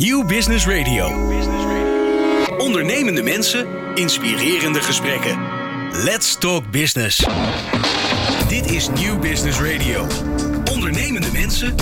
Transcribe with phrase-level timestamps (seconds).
[0.00, 1.06] Nieuw Business Radio.
[2.58, 5.38] Ondernemende mensen, inspirerende gesprekken.
[5.92, 7.26] Let's talk business.
[8.48, 10.06] Dit is Nieuw Business Radio.
[10.72, 11.74] Ondernemende mensen,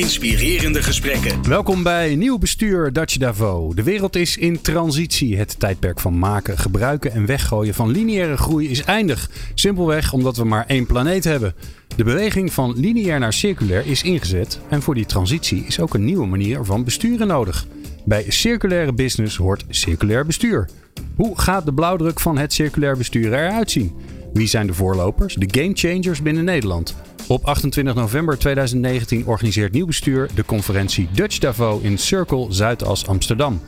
[0.00, 1.48] inspirerende gesprekken.
[1.48, 3.16] Welkom bij Nieuw Bestuur Dutch.
[3.16, 5.36] De wereld is in transitie.
[5.36, 9.30] Het tijdperk van maken, gebruiken en weggooien van lineaire groei is eindig.
[9.54, 11.54] Simpelweg omdat we maar één planeet hebben.
[11.96, 16.04] De beweging van lineair naar circulair is ingezet en voor die transitie is ook een
[16.04, 17.66] nieuwe manier van besturen nodig.
[18.04, 20.68] Bij circulaire business hoort circulair bestuur.
[21.14, 23.92] Hoe gaat de blauwdruk van het circulair bestuur eruit zien?
[24.32, 26.94] Wie zijn de voorlopers, de game changers binnen Nederland?
[27.28, 33.60] Op 28 november 2019 organiseert Nieuw Bestuur de conferentie Dutch Davo in Circle Zuidas Amsterdam.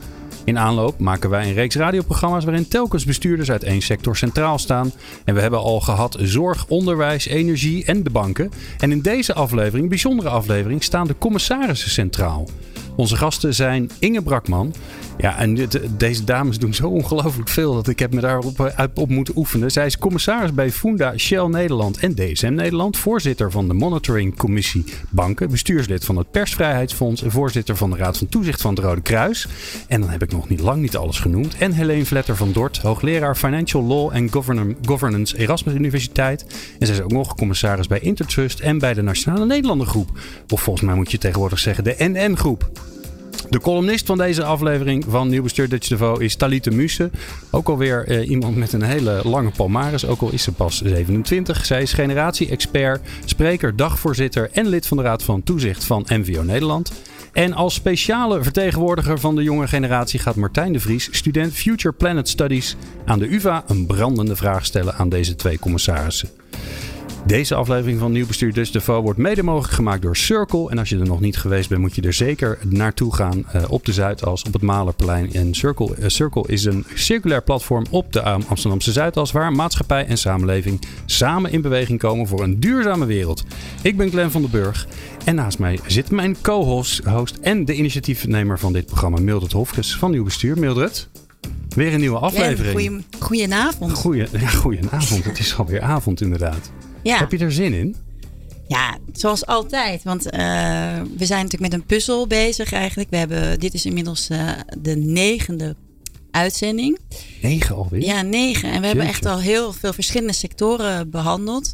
[0.45, 4.91] In aanloop maken wij een reeks radioprogramma's waarin telkens bestuurders uit één sector centraal staan.
[5.25, 8.51] En we hebben al gehad zorg, onderwijs, energie en de banken.
[8.77, 12.47] En in deze aflevering, bijzondere aflevering, staan de commissarissen centraal.
[12.95, 14.73] Onze gasten zijn Inge Brakman.
[15.17, 19.09] Ja, en deze dames doen zo ongelooflijk veel dat ik heb me daarop eh, op
[19.09, 19.71] moeten oefenen.
[19.71, 22.97] Zij is commissaris bij Funda, Shell Nederland en DSM Nederland.
[22.97, 25.49] Voorzitter van de Monitoring Commissie Banken.
[25.49, 27.21] Bestuurslid van het Persvrijheidsfonds.
[27.23, 29.47] En voorzitter van de Raad van Toezicht van het Rode Kruis.
[29.87, 31.55] En dan heb ik nog niet lang niet alles genoemd.
[31.57, 36.45] En Helene Vletter van Dort, hoogleraar Financial Law en Govern- Governance Erasmus Universiteit.
[36.79, 40.09] En zij is ook nog commissaris bij Intertrust en bij de Nationale Nederlandengroep.
[40.49, 42.82] Of volgens mij moet je tegenwoordig zeggen de NN-groep.
[43.49, 47.09] De columnist van deze aflevering van Nieuw Bestuur Dutch is Talita Muse.
[47.49, 51.65] Ook alweer eh, iemand met een hele lange palmares, ook al is ze pas 27.
[51.65, 56.91] Zij is generatie-expert, spreker, dagvoorzitter en lid van de Raad van Toezicht van MVO Nederland.
[57.33, 62.29] En als speciale vertegenwoordiger van de jonge generatie gaat Martijn de Vries, student Future Planet
[62.29, 66.29] Studies aan de UvA, een brandende vraag stellen aan deze twee commissarissen.
[67.27, 70.69] Deze aflevering van Nieuw Bestuur Dutch Devo wordt mede mogelijk gemaakt door Circle.
[70.69, 73.61] En als je er nog niet geweest bent, moet je er zeker naartoe gaan eh,
[73.67, 75.33] op de Zuidas, op het Malerplein.
[75.33, 80.05] En Circle, eh, Circle is een circulair platform op de Am- Amsterdamse Zuidas, waar maatschappij
[80.05, 83.43] en samenleving samen in beweging komen voor een duurzame wereld.
[83.81, 84.87] Ik ben Glenn van den Burg
[85.25, 89.95] en naast mij zit mijn co-host host en de initiatiefnemer van dit programma, Mildred Hofkes
[89.95, 90.57] van Nieuw Bestuur.
[90.59, 91.09] Mildred,
[91.75, 92.73] weer een nieuwe aflevering.
[93.19, 94.41] Goedenavond.
[94.41, 95.23] Ja, goedenavond.
[95.25, 96.71] Het is alweer avond inderdaad.
[97.03, 97.17] Ja.
[97.17, 97.95] Heb je er zin in?
[98.67, 100.03] ja, zoals altijd.
[100.03, 100.39] Want eh,
[101.17, 103.09] we zijn natuurlijk met een puzzel bezig eigenlijk.
[103.09, 104.49] We hebben, dit is inmiddels eh,
[104.79, 105.75] de negende
[106.31, 106.99] uitzending.
[107.41, 108.01] Negen alweer?
[108.05, 108.71] Ja, negen.
[108.71, 111.73] En we hebben echt al heel veel verschillende sectoren behandeld.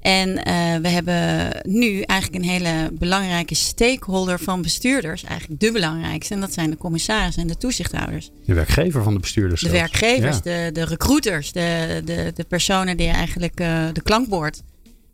[0.00, 5.24] En eh, we hebben nu eigenlijk een hele belangrijke stakeholder van bestuurders.
[5.24, 6.34] Eigenlijk de belangrijkste.
[6.34, 8.30] En dat zijn de commissarissen en de toezichthouders.
[8.46, 9.60] De werkgever van de bestuurders.
[9.60, 9.80] De zelfs.
[9.80, 10.42] werkgevers, Ja.
[10.42, 14.62] de, de recruiters, de, de, de personen die eigenlijk eh, de klankbord.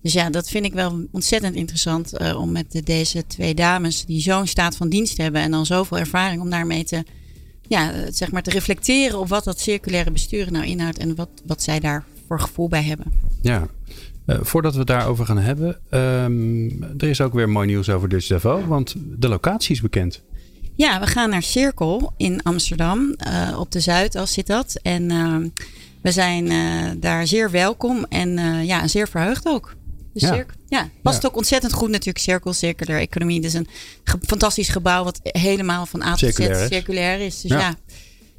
[0.07, 4.05] Dus ja, dat vind ik wel ontzettend interessant eh, om met de- deze twee dames
[4.05, 7.05] die zo'n staat van dienst hebben en dan zoveel ervaring om daarmee te,
[7.69, 11.29] ja, eh, zeg maar te reflecteren op wat dat circulaire besturen nou inhoudt en wat,
[11.47, 13.13] wat zij daar voor gevoel bij hebben.
[13.43, 13.67] Ja.
[14.27, 18.09] Eh, voordat we het daarover gaan hebben, ehm, er is ook weer mooi nieuws over
[18.09, 20.23] Dutch Devo, want de locatie is bekend.
[20.75, 23.17] Ja, we gaan naar Cirkel in Amsterdam.
[23.59, 24.79] op de Zuidas zit dat.
[24.83, 25.37] En eh,
[26.03, 26.51] we zijn
[27.01, 29.75] daar zeer welkom en ja, zeer verheugd ook.
[30.21, 30.45] Dus Ja.
[30.69, 31.29] Ja, past Ja.
[31.29, 32.19] ook ontzettend goed natuurlijk.
[32.19, 33.41] Cirkel, circulaire economie.
[33.41, 33.67] Is een
[34.05, 36.69] ge- fantastisch gebouw wat helemaal van A tot Z Circulair is.
[36.69, 37.41] circulair is.
[37.41, 37.59] Dus Ja.
[37.59, 37.75] ja,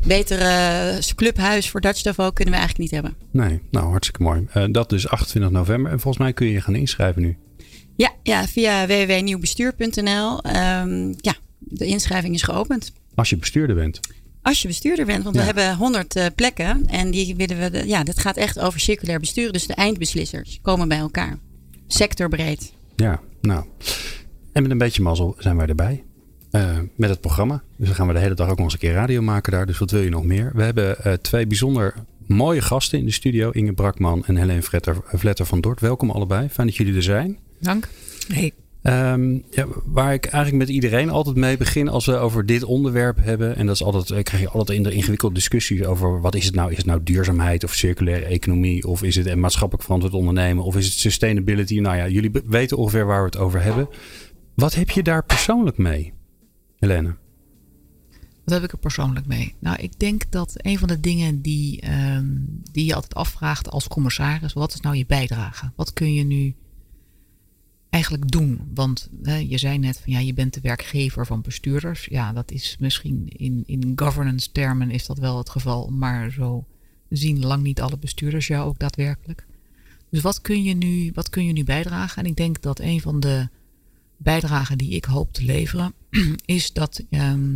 [0.07, 3.16] beter eh, clubhuis voor Dutch Davo kunnen we eigenlijk niet hebben.
[3.31, 4.45] Nee, nou hartstikke mooi.
[4.53, 7.37] Eh, dat dus 28 november en volgens mij kun je je gaan inschrijven nu.
[7.95, 10.41] Ja, ja via www.nieuwbestuur.nl.
[10.41, 12.91] Ehm, ja, de inschrijving is geopend.
[13.16, 13.99] Als je bestuurder bent.
[14.41, 15.41] Als je bestuurder bent, want Ja.
[15.41, 17.69] we hebben 100 eh, plekken en die willen we.
[17.69, 19.51] De, ja, dit gaat echt over circulair bestuur.
[19.51, 21.37] Dus de eindbeslissers komen bij elkaar.
[21.87, 22.73] Sectorbreed.
[22.95, 23.65] Ja, nou.
[24.53, 26.03] En met een beetje mazzel zijn wij erbij.
[26.51, 27.63] eh, met het programma.
[27.77, 29.65] Dus dan gaan we de hele dag ook nog eens een keer radio maken daar.
[29.65, 30.51] Dus wat wil je nog meer?
[30.55, 31.93] We hebben eh, twee bijzonder
[32.27, 33.49] mooie gasten in de studio.
[33.51, 35.79] Inge Brakman en Helene Vletter, Vletter van Dort.
[35.79, 36.49] Welkom allebei.
[36.49, 37.37] Fijn dat jullie er zijn.
[37.59, 37.87] Dank.
[38.27, 38.53] Hey.
[38.87, 43.17] Ehm, ja, waar ik eigenlijk met iedereen altijd mee begin als we over dit onderwerp
[43.23, 43.55] hebben.
[43.55, 46.45] En dat is altijd, eh, krijg je altijd in de ingewikkelde discussies over wat is
[46.45, 46.72] het nou?
[46.72, 48.87] Is het nou duurzaamheid of circulaire economie?
[48.87, 50.63] Of is het maatschappelijk verantwoord ondernemen?
[50.63, 51.79] Of is het sustainability?
[51.79, 53.89] Nou ja, jullie weten ongeveer waar we het over hebben.
[54.55, 56.13] Wat heb je daar persoonlijk mee,
[56.79, 57.16] Helene?
[58.43, 59.55] Wat heb ik er persoonlijk mee?
[59.59, 62.28] Nou, ik denk dat een van de dingen die, ehm,
[62.72, 65.72] die je altijd afvraagt als commissaris, wat is nou je bijdrage?
[65.75, 66.55] Wat kun je nu
[67.89, 68.72] eigenlijk doen?
[68.73, 72.05] Want hè, je zei net van ja, je bent de werkgever van bestuurders.
[72.05, 76.66] Ja, dat is misschien in, in governance termen is dat wel het geval, maar zo
[77.09, 79.45] zien lang niet alle bestuurders jou ook daadwerkelijk.
[80.09, 82.23] Dus wat kun je nu, wat kun je nu bijdragen?
[82.23, 83.49] En ik denk dat een van de
[84.17, 85.93] bijdragen die ik hoop te leveren,
[86.45, 87.55] is dat ehm,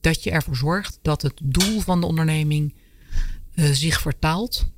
[0.00, 2.74] dat je ervoor zorgt dat het doel van de onderneming
[3.54, 4.70] uh, zich vertaalt.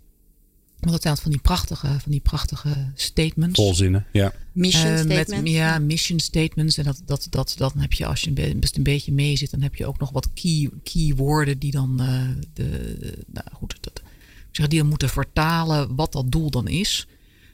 [0.84, 3.60] Want dat zijn van die prachtige, van die prachtige statements.
[3.60, 4.32] Volzinnen, ja.
[4.52, 5.30] Mission uh, statements.
[5.30, 6.78] Met, ja, mission statements.
[6.78, 9.62] En dat, dat, dat, dan heb je, als je best een beetje mee zit, dan
[9.62, 12.96] heb je ook nog wat key, key woorden die dan, uh, de,
[13.26, 14.02] nou goed, dat,
[14.50, 17.06] zeg, die dan moeten vertalen wat dat doel dan is.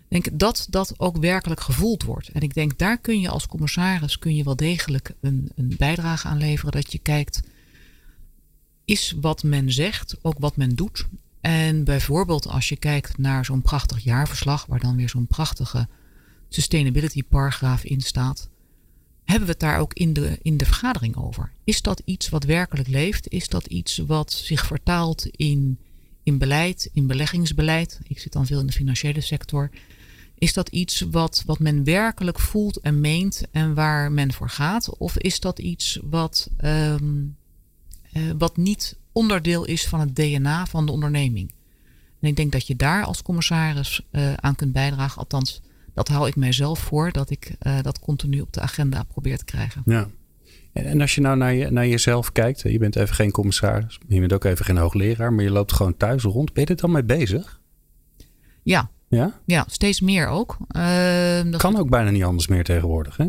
[0.08, 2.28] Ik denk dat dat ook werkelijk gevoeld wordt.
[2.28, 6.28] En ik denk daar kun je als commissaris kun je wel degelijk een, een bijdrage
[6.28, 6.72] aan leveren.
[6.72, 7.40] Dat je kijkt,
[8.84, 11.06] is wat men zegt ook wat men doet?
[11.40, 15.88] En bijvoorbeeld als je kijkt naar zo'n prachtig jaarverslag, waar dan weer zo'n prachtige
[16.48, 18.48] sustainability paragraaf in staat,
[19.24, 21.52] hebben we het daar ook in de, in de vergadering over.
[21.64, 23.28] Is dat iets wat werkelijk leeft?
[23.28, 25.78] Is dat iets wat zich vertaalt in,
[26.22, 28.00] in beleid, in beleggingsbeleid?
[28.06, 29.70] Ik zit dan veel in de financiële sector.
[30.38, 34.98] Is dat iets wat, wat men werkelijk voelt en meent en waar men voor gaat?
[34.98, 37.36] Of is dat iets wat, um,
[38.12, 41.52] uh, wat niet onderdeel is van het DNA van de onderneming?
[42.20, 45.18] En ik denk dat je daar als commissaris uh, aan kunt bijdragen.
[45.18, 45.62] Althans,
[45.94, 49.44] dat hou ik mijzelf voor, dat ik uh, dat continu op de agenda probeer te
[49.44, 49.82] krijgen.
[49.84, 50.08] Ja.
[50.72, 54.20] En als je nou naar, je, naar jezelf kijkt, je bent even geen commissaris, je
[54.20, 56.52] bent ook even geen hoogleraar, maar je loopt gewoon thuis rond.
[56.52, 57.60] Ben je er dan mee bezig?
[58.62, 59.40] Ja, ja?
[59.44, 60.56] Ja, steeds meer ook.
[60.76, 63.26] Uh, kan ook bijna niet anders meer tegenwoordig, hè?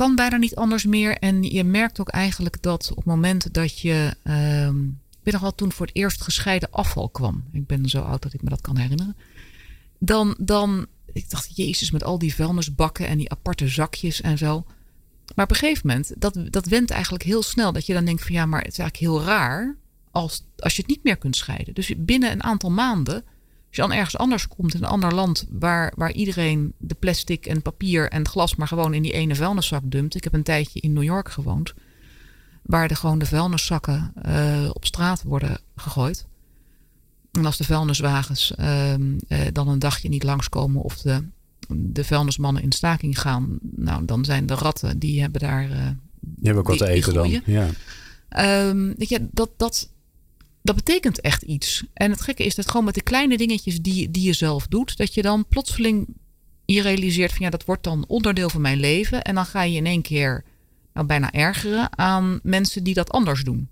[0.00, 1.16] Kan bijna niet anders meer.
[1.16, 4.14] En je merkt ook eigenlijk dat op het moment dat je...
[4.24, 4.66] Uh,
[5.10, 7.44] ik weet nog wel toen voor het eerst gescheiden afval kwam.
[7.52, 9.16] Ik ben zo oud dat ik me dat kan herinneren.
[9.98, 14.64] Dan, dan ik dacht, jezus, met al die vuilnisbakken en die aparte zakjes en zo.
[15.34, 17.72] Maar op een gegeven moment, dat, dat wendt eigenlijk heel snel.
[17.72, 19.76] Dat je dan denkt van ja, maar het is eigenlijk heel raar
[20.10, 21.74] als, als je het niet meer kunt scheiden.
[21.74, 23.24] Dus binnen een aantal maanden
[23.70, 27.46] als je dan ergens anders komt in een ander land waar, waar iedereen de plastic
[27.46, 30.14] en papier en glas maar gewoon in die ene vuilniszak dumpt.
[30.14, 31.74] Ik heb een tijdje in New York gewoond,
[32.62, 36.26] waar de, gewoon de vuilniszakken uh, op straat worden gegooid.
[37.32, 41.24] En als de vuilniswagens uh, uh, dan een dagje niet langskomen of de,
[41.68, 45.68] de vuilnismannen in staking gaan, nou dan zijn de ratten die hebben daar.
[46.20, 47.40] die hebben ook wat te eten dan.
[47.44, 47.68] Ja.
[48.68, 49.90] Um, weet je, dat, dat,
[50.62, 51.84] dat betekent echt iets.
[51.92, 54.96] En het gekke is dat gewoon met de kleine dingetjes die, die je zelf doet,
[54.96, 56.08] dat je dan plotseling
[56.64, 59.22] je realiseert van ja, dat wordt dan onderdeel van mijn leven.
[59.22, 60.44] En dan ga je in één keer
[60.94, 63.68] nou, bijna ergeren aan mensen die dat anders doen.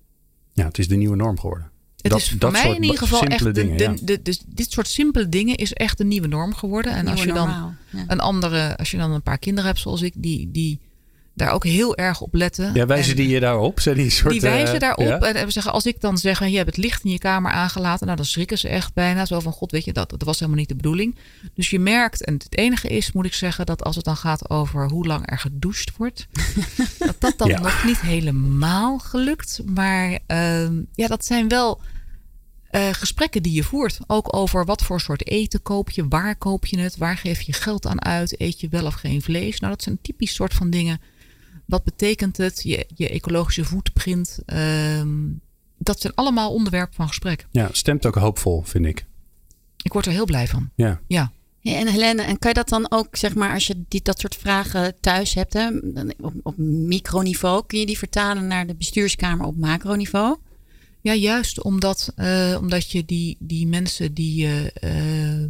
[0.52, 1.70] Ja, het is de nieuwe norm geworden.
[1.96, 3.44] Het dat, is voor mij in ieder geval echt.
[3.44, 6.93] De, dingen, de, de, dus dit soort simpele dingen is echt de nieuwe norm geworden.
[6.93, 8.05] En als je dan ja.
[8.06, 10.81] een andere, als je dan een paar kinderen hebt zoals ik, die, die
[11.38, 12.75] daar ook heel erg op letten.
[12.75, 13.81] Ja, wijzen die je daarop?
[13.81, 15.06] Zijn die, soort, die wijzen uh, daarop.
[15.06, 15.19] Ja?
[15.20, 18.05] En zeggen, als ik dan zeg, je hebt het licht in je kamer aangelaten.
[18.05, 19.25] Nou, dan schrikken ze echt bijna.
[19.25, 21.17] Zo van, god, weet je, dat, dat was helemaal niet de bedoeling.
[21.55, 24.50] Dus je merkt, en het enige is, moet ik zeggen, dat als het dan gaat
[24.50, 26.26] over hoe lang er gedoucht wordt.
[26.99, 27.61] dat dat dan ja.
[27.61, 29.61] nog niet helemaal gelukt.
[29.64, 31.81] Maar uh, ja, dat zijn wel...
[32.70, 33.99] Uh, gesprekken die je voert.
[34.06, 37.52] Ook over wat voor soort eten koop je, waar koop je het, waar geef je
[37.52, 39.61] geld aan uit, eet je wel of geen vlees.
[39.61, 41.00] Nou, dat zijn typisch soort van dingen
[41.69, 42.62] wat betekent het?
[42.62, 44.38] Je, je ecologische footprint.
[44.47, 45.41] Um,
[45.79, 47.47] dat zijn allemaal onderwerpen van gesprek.
[47.50, 49.06] Ja, stemt ook hoopvol, vind ik.
[49.82, 50.70] Ik word er heel blij van.
[50.75, 51.00] Ja.
[51.06, 51.32] ja.
[51.61, 54.20] Ja, en Helene, en kan je dat dan ook, zeg maar, als je die, dat
[54.20, 55.69] soort vragen thuis hebt, hè,
[56.20, 60.37] op, op microniveau, kun je die vertalen naar de bestuurskamer op macroniveau?
[61.00, 65.43] Ja, juist omdat, uh, omdat je die, die mensen die je uh,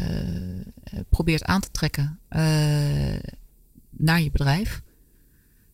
[0.00, 2.18] uh, probeert aan te trekken
[3.90, 4.82] naar je bedrijf,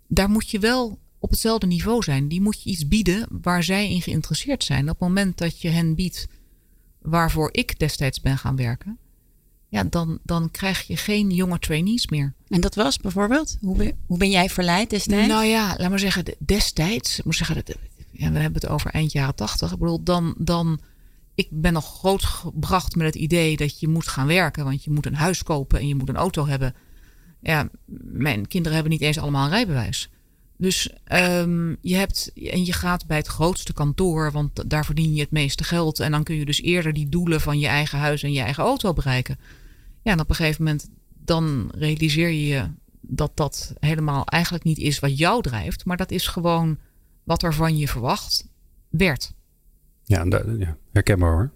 [0.08, 2.28] daar moet je wel op hetzelfde niveau zijn.
[2.28, 4.82] Die moet je iets bieden waar zij in geïnteresseerd zijn.
[4.82, 6.26] Op het moment dat je hen biedt
[7.02, 8.98] waarvoor ik destijds ben gaan werken,
[9.68, 12.34] ja, dan, dan krijg je geen jonge trainees meer.
[12.48, 13.56] En dat was bijvoorbeeld?
[13.60, 15.28] Hoe ben, hoe ben jij verleid destijds?
[15.28, 17.62] Nou ja, laat maar zeggen, destijds, moet zeggen,
[18.10, 19.72] ja, we hebben het over eind jaren tachtig.
[19.72, 20.80] Ik bedoel, dan, dan,
[21.34, 25.06] ik ben nog grootgebracht met het idee dat je moet gaan werken, want je moet
[25.06, 26.74] een huis kopen en je moet een auto hebben
[27.46, 27.68] ja,
[28.04, 30.10] mijn kinderen hebben niet eens allemaal een rijbewijs.
[30.56, 35.20] Dus um, je hebt, en je gaat bij het grootste kantoor, want daar verdien je
[35.20, 36.00] het meeste geld.
[36.00, 38.64] En dan kun je dus eerder die doelen van je eigen huis en je eigen
[38.64, 39.38] auto bereiken.
[40.02, 44.78] Ja, en op een gegeven moment dan realiseer je je dat dat helemaal eigenlijk niet
[44.78, 46.78] is wat jou drijft, maar dat is gewoon
[47.24, 48.48] wat er van je verwacht
[48.88, 49.34] werd.
[50.04, 50.24] Ja,
[50.58, 51.50] ja herkenbaar hoor.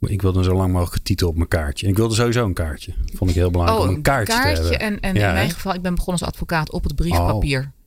[0.00, 1.86] Ik wilde zo lang mogelijk titel op mijn kaartje.
[1.86, 2.94] En ik wilde sowieso een kaartje.
[3.14, 4.80] Vond ik heel belangrijk oh, om een kaartje, kaartje te hebben.
[4.80, 5.52] En, en ja, in mijn hè?
[5.52, 7.60] geval, ik ben begonnen als advocaat op het briefpapier.
[7.60, 7.78] Oh.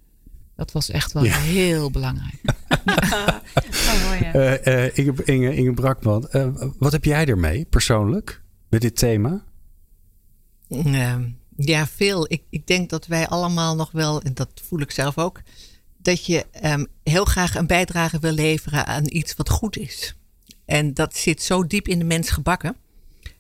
[0.56, 1.38] Dat was echt wel ja.
[1.38, 2.42] heel belangrijk.
[2.90, 4.36] oh, mooi, ja.
[4.36, 9.44] uh, uh, Inge, Inge, Inge Brakman, uh, wat heb jij ermee persoonlijk met dit thema?
[11.56, 12.26] ja, veel.
[12.32, 15.42] Ik, ik denk dat wij allemaal nog wel, en dat voel ik zelf ook,
[15.98, 20.16] dat je ehm, heel graag een bijdrage wil leveren aan iets wat goed is.
[20.66, 22.76] En dat zit zo diep in de mens gebakken.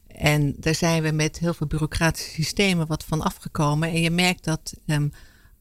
[0.08, 3.90] En daar zijn we met heel veel bureaucratische systemen wat van afgekomen.
[3.90, 5.08] En je merkt dat ehm,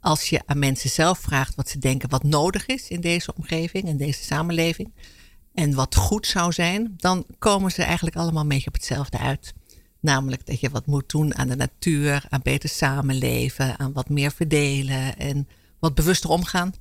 [0.01, 3.85] als je aan mensen zelf vraagt wat ze denken wat nodig is in deze omgeving,
[3.85, 4.93] in deze samenleving,
[5.55, 9.53] en wat goed zou zijn, dan komen ze eigenlijk allemaal een beetje op hetzelfde uit.
[10.01, 14.31] Namelijk dat je wat moet doen aan de natuur, aan beter samenleven, aan wat meer
[14.33, 16.73] verdelen en wat bewuster omgaan.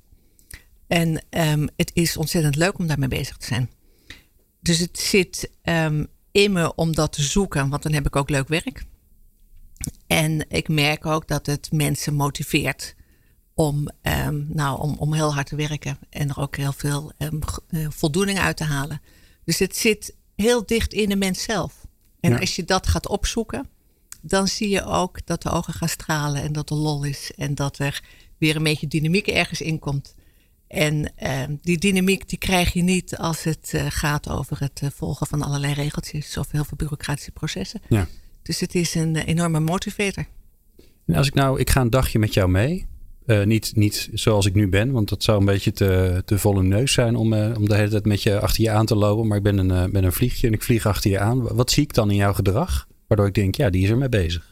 [0.87, 3.69] En um, het is ontzettend leuk om daarmee bezig te zijn.
[4.61, 8.29] Dus het zit um, in me om dat te zoeken, want dan heb ik ook
[8.29, 8.85] leuk werk.
[10.07, 12.95] En ik merk ook dat het mensen motiveert
[13.53, 17.39] om, um, nou, om, om heel hard te werken en er ook heel veel um,
[17.89, 19.01] voldoening uit te halen.
[19.43, 21.87] Dus het zit heel dicht in de mens zelf.
[22.19, 23.69] En als je dat gaat opzoeken,
[24.21, 27.55] dan zie je ook dat de ogen gaan stralen en dat er lol is en
[27.55, 28.03] dat er
[28.37, 30.15] weer een beetje dynamiek ergens in komt.
[30.71, 34.89] En uh, die dynamiek die krijg je niet als het uh, gaat over het uh,
[34.93, 37.81] volgen van allerlei regeltjes of heel veel bureaucratische processen.
[37.89, 38.07] Ja.
[38.41, 40.25] Dus het is een enorme motivator.
[41.05, 42.85] En als ik nou, ik ga een dagje met jou mee.
[43.45, 46.93] niet, niet zoals ik nu ben, want dat zou een beetje te, te volle neus
[46.93, 49.27] zijn om, om de hele tijd met je achter je aan te lopen.
[49.27, 51.55] Maar ik ben een, ben een vliegje en ik vlieg achter je aan.
[51.55, 52.87] Wat zie ik dan in jouw gedrag?
[53.07, 54.50] Waardoor ik denk, ja, die is er mee bezig.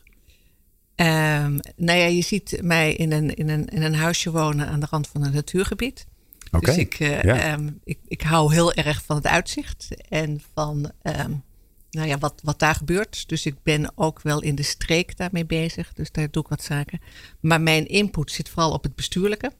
[1.01, 4.79] Um, nou ja, je ziet mij in een, in, een, in een huisje wonen aan
[4.79, 6.05] de rand van een natuurgebied.
[6.51, 6.75] Okay.
[6.75, 7.53] Dus ik, uh, ja.
[7.53, 11.43] um, ik, ik hou heel erg van het uitzicht en van um,
[11.89, 13.29] nou ja, wat, wat daar gebeurt.
[13.29, 15.93] Dus ik ben ook wel in de streek daarmee bezig.
[15.93, 16.99] Dus daar doe ik wat zaken.
[17.39, 19.51] Maar mijn input zit vooral op het bestuurlijke.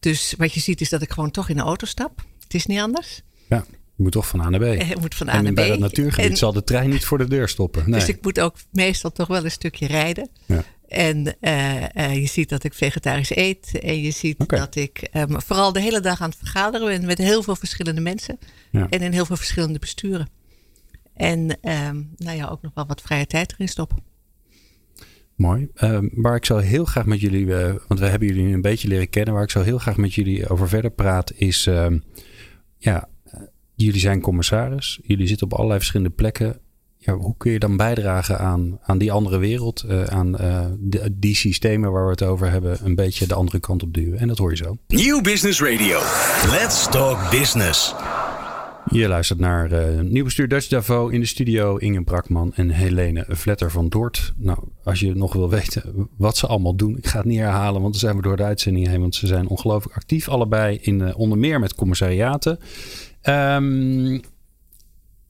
[0.00, 2.24] Dus wat je ziet is dat ik gewoon toch in de auto stap.
[2.42, 3.22] Het is niet anders.
[3.48, 3.64] Ja.
[3.96, 4.62] Je moet toch van A naar B.
[4.62, 5.54] Je moet van A naar B.
[5.54, 7.82] bij dat natuurgebied en, zal de trein niet voor de deur stoppen.
[7.86, 8.00] Nee.
[8.00, 10.28] Dus ik moet ook meestal toch wel een stukje rijden.
[10.46, 10.64] Ja.
[10.88, 13.78] En uh, uh, je ziet dat ik vegetarisch eet.
[13.80, 14.58] En je ziet okay.
[14.58, 18.00] dat ik um, vooral de hele dag aan het vergaderen ben met heel veel verschillende
[18.00, 18.38] mensen.
[18.70, 18.86] Ja.
[18.90, 20.28] En in heel veel verschillende besturen.
[21.14, 23.98] En um, nou ja, ook nog wel wat vrije tijd erin stoppen.
[25.36, 25.68] Mooi.
[25.82, 28.88] Um, waar ik zo heel graag met jullie, uh, want we hebben jullie een beetje
[28.88, 31.64] leren kennen, waar ik zo heel graag met jullie over verder praat, is
[32.78, 33.08] ja,
[33.74, 35.00] jullie zijn commissaris.
[35.02, 36.58] Jullie zitten op allerlei verschillende plekken.
[36.98, 39.84] Ja, hoe kun je dan bijdragen aan, aan die andere wereld?
[39.88, 43.60] Uh, aan uh, de, die systemen waar we het over hebben, een beetje de andere
[43.60, 44.18] kant op duwen.
[44.18, 44.76] En dat hoor je zo.
[44.88, 45.98] Nieuw Business Radio.
[46.50, 47.94] Let's talk business.
[48.90, 51.76] Je luistert naar uh, Nieuw Bestuur Dutch Davo in de studio.
[51.76, 54.32] Inge Brakman en Helene Vletter van Dort.
[54.36, 56.96] Nou, als je nog wil weten wat ze allemaal doen.
[56.96, 59.00] Ik ga het niet herhalen, want dan zijn we door de uitzending heen.
[59.00, 60.78] Want ze zijn ongelooflijk actief allebei.
[60.80, 62.58] In, onder meer met commissariaten.
[63.28, 64.20] Um,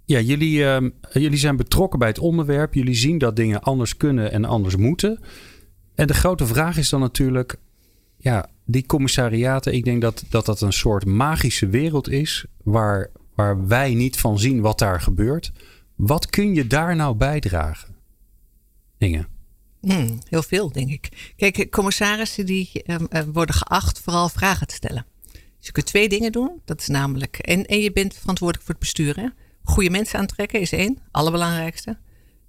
[0.05, 0.77] ja, jullie, uh,
[1.13, 2.75] jullie zijn betrokken bij het onderwerp.
[2.75, 5.21] Jullie zien dat dingen anders kunnen en anders moeten.
[5.95, 7.57] En de grote vraag is dan natuurlijk:
[8.17, 12.45] ja, die commissariaten, ik denk dat dat, dat een soort magische wereld is.
[12.63, 15.53] Waar, waar wij niet van zien wat daar gebeurt.
[15.97, 17.95] Wat kun je daar nou bijdragen?
[18.99, 19.27] Dingen.
[19.81, 21.33] Hmm, heel veel, denk ik.
[21.37, 22.97] Kijk, commissarissen die uh,
[23.33, 25.07] worden geacht vooral vragen te stellen.
[25.65, 26.61] Dus je kunt twee dingen doen.
[26.65, 27.39] Dat is namelijk.
[27.39, 29.35] En, en je bent verantwoordelijk voor het besturen.
[29.63, 31.91] Goede mensen aantrekken is één, allerbelangrijkste.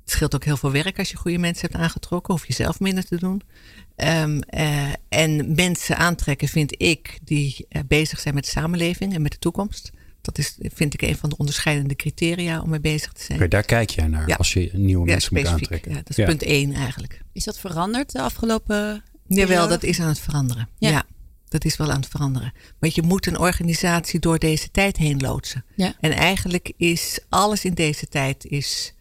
[0.01, 2.33] Het scheelt ook heel veel werk als je goede mensen hebt aangetrokken.
[2.33, 3.41] Hoef je zelf minder te doen.
[3.95, 9.21] Um, uh, en mensen aantrekken vind ik die uh, bezig zijn met de samenleving en
[9.21, 9.91] met de toekomst.
[10.21, 13.37] Dat is, vind ik, een van de onderscheidende criteria om mee bezig te zijn.
[13.37, 14.35] Okay, daar kijk jij naar ja.
[14.35, 15.91] als je nieuwe ja, mensen moet aantrekken.
[15.91, 17.21] Ja, dat is punt één eigenlijk.
[17.33, 20.69] Is dat veranderd de afgelopen Jawel, dat is aan het veranderen.
[20.77, 21.05] ja.
[21.47, 22.53] Dat is wel aan het veranderen.
[22.79, 25.65] Want je moet een organisatie door deze tijd heen loodsen.
[25.75, 25.93] Ja.
[25.99, 28.93] En eigenlijk is alles in deze tijd is,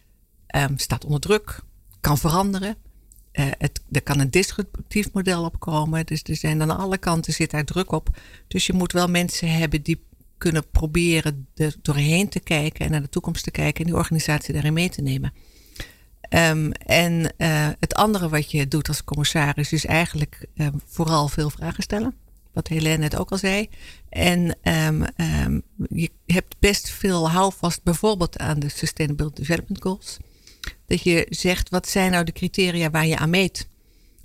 [0.55, 1.59] um, staat onder druk,
[2.01, 2.75] kan veranderen.
[3.33, 6.05] Uh, het, er kan een disruptief model opkomen.
[6.05, 8.09] Dus er zijn aan alle kanten zit daar druk op.
[8.47, 10.03] Dus je moet wel mensen hebben die
[10.37, 14.53] kunnen proberen er doorheen te kijken en naar de toekomst te kijken en die organisatie
[14.53, 15.33] daarin mee te nemen.
[16.29, 21.49] Um, en uh, het andere wat je doet als commissaris is eigenlijk um, vooral veel
[21.49, 22.15] vragen stellen
[22.55, 23.69] wat Helene net ook al zei.
[24.09, 25.05] En um,
[25.45, 30.17] um, je hebt best veel houvast bijvoorbeeld aan de Sustainable Development Goals.
[30.87, 33.67] Dat je zegt, wat zijn nou de criteria waar je aan meet?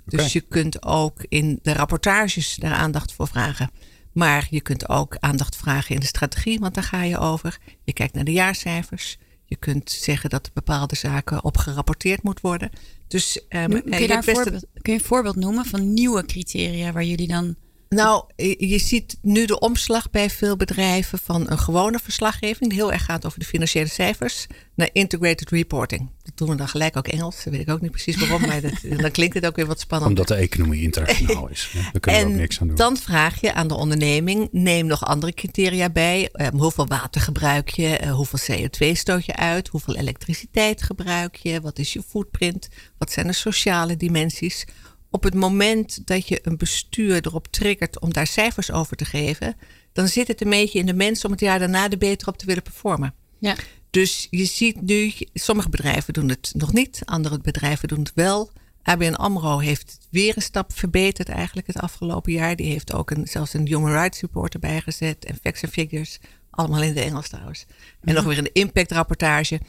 [0.07, 0.23] Okay.
[0.23, 3.71] Dus je kunt ook in de rapportages daar aandacht voor vragen.
[4.11, 7.57] Maar je kunt ook aandacht vragen in de strategie, want daar ga je over.
[7.83, 9.17] Je kijkt naar de jaarcijfers.
[9.45, 12.69] Je kunt zeggen dat bepaalde zaken op gerapporteerd moet worden.
[13.07, 17.03] Dus, um, kun, je daar voorbeeld, kun je een voorbeeld noemen van nieuwe criteria waar
[17.03, 17.55] jullie dan
[17.95, 18.23] Nou,
[18.57, 23.05] je ziet nu de omslag bij veel bedrijven van een gewone verslaggeving, die heel erg
[23.05, 26.09] gaat over de financiële cijfers, naar integrated reporting.
[26.23, 28.61] Dat doen we dan gelijk ook Engels, dat weet ik ook niet precies waarom, maar
[28.61, 30.09] dat, dan klinkt het ook weer wat spannend.
[30.09, 31.71] Omdat de economie internationaal is.
[31.73, 32.75] Daar kunnen we ook niks aan doen.
[32.75, 36.29] Dan vraag je aan de onderneming, neem nog andere criteria bij.
[36.33, 37.99] Um, hoeveel water gebruik je?
[38.03, 39.67] Uh, hoeveel CO2 stoot je uit?
[39.67, 41.61] Hoeveel elektriciteit gebruik je?
[41.61, 42.69] Wat is je footprint?
[42.97, 44.65] Wat zijn de sociale dimensies?
[45.11, 49.55] Op het moment dat je een bestuur erop triggert om daar cijfers over te geven,
[49.93, 52.37] dan zit het een beetje in de mensen om het jaar daarna er beter op
[52.37, 53.13] te willen performen.
[53.39, 53.55] Ja.
[53.89, 58.51] Dus je ziet nu, sommige bedrijven doen het nog niet, andere bedrijven doen het wel.
[58.83, 62.55] ABN AMRO heeft weer een stap verbeterd eigenlijk het afgelopen jaar.
[62.55, 66.19] Die heeft ook een, zelfs een Human Rights Report erbij gezet en facts and figures.
[66.49, 67.65] Allemaal in het Engels trouwens.
[68.01, 69.59] En nog weer een impactrapportage.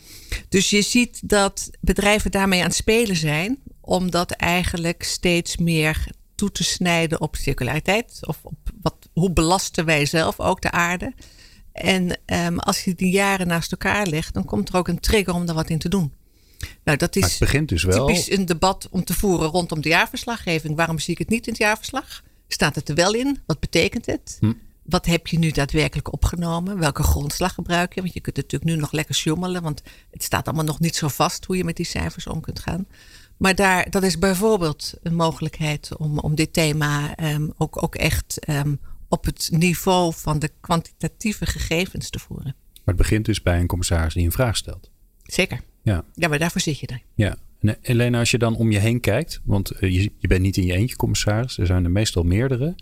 [0.48, 6.06] Dus je ziet dat bedrijven daarmee aan het spelen zijn om dat eigenlijk steeds meer
[6.34, 8.18] toe te snijden op circulariteit.
[8.26, 11.14] Of op wat, hoe belasten wij zelf ook de aarde.
[11.72, 15.34] En um, als je die jaren naast elkaar legt, dan komt er ook een trigger
[15.34, 16.12] om er wat in te doen.
[16.84, 18.06] Nou, dat is het begint dus wel.
[18.06, 20.76] typisch een debat om te voeren rondom de jaarverslaggeving.
[20.76, 22.22] Waarom zie ik het niet in het jaarverslag?
[22.48, 23.40] Staat het er wel in?
[23.46, 24.36] Wat betekent het?
[24.40, 24.52] Hm.
[24.82, 26.78] Wat heb je nu daadwerkelijk opgenomen?
[26.78, 28.00] Welke grondslag gebruik je?
[28.00, 31.08] Want je kunt natuurlijk nu nog lekker sjommelen, want het staat allemaal nog niet zo
[31.08, 32.86] vast hoe je met die cijfers om kunt gaan.
[33.42, 38.48] Maar daar, dat is bijvoorbeeld een mogelijkheid om, om dit thema um, ook, ook echt
[38.48, 42.54] um, op het niveau van de kwantitatieve gegevens te voeren.
[42.72, 44.90] Maar het begint dus bij een commissaris die een vraag stelt.
[45.22, 45.60] Zeker.
[45.82, 47.02] Ja, ja maar daarvoor zit je daar.
[47.14, 47.36] Ja.
[47.60, 50.42] En eh, Elena, als je dan om je heen kijkt, want eh, je, je bent
[50.42, 52.74] niet in je eentje commissaris, er zijn er meestal meerdere.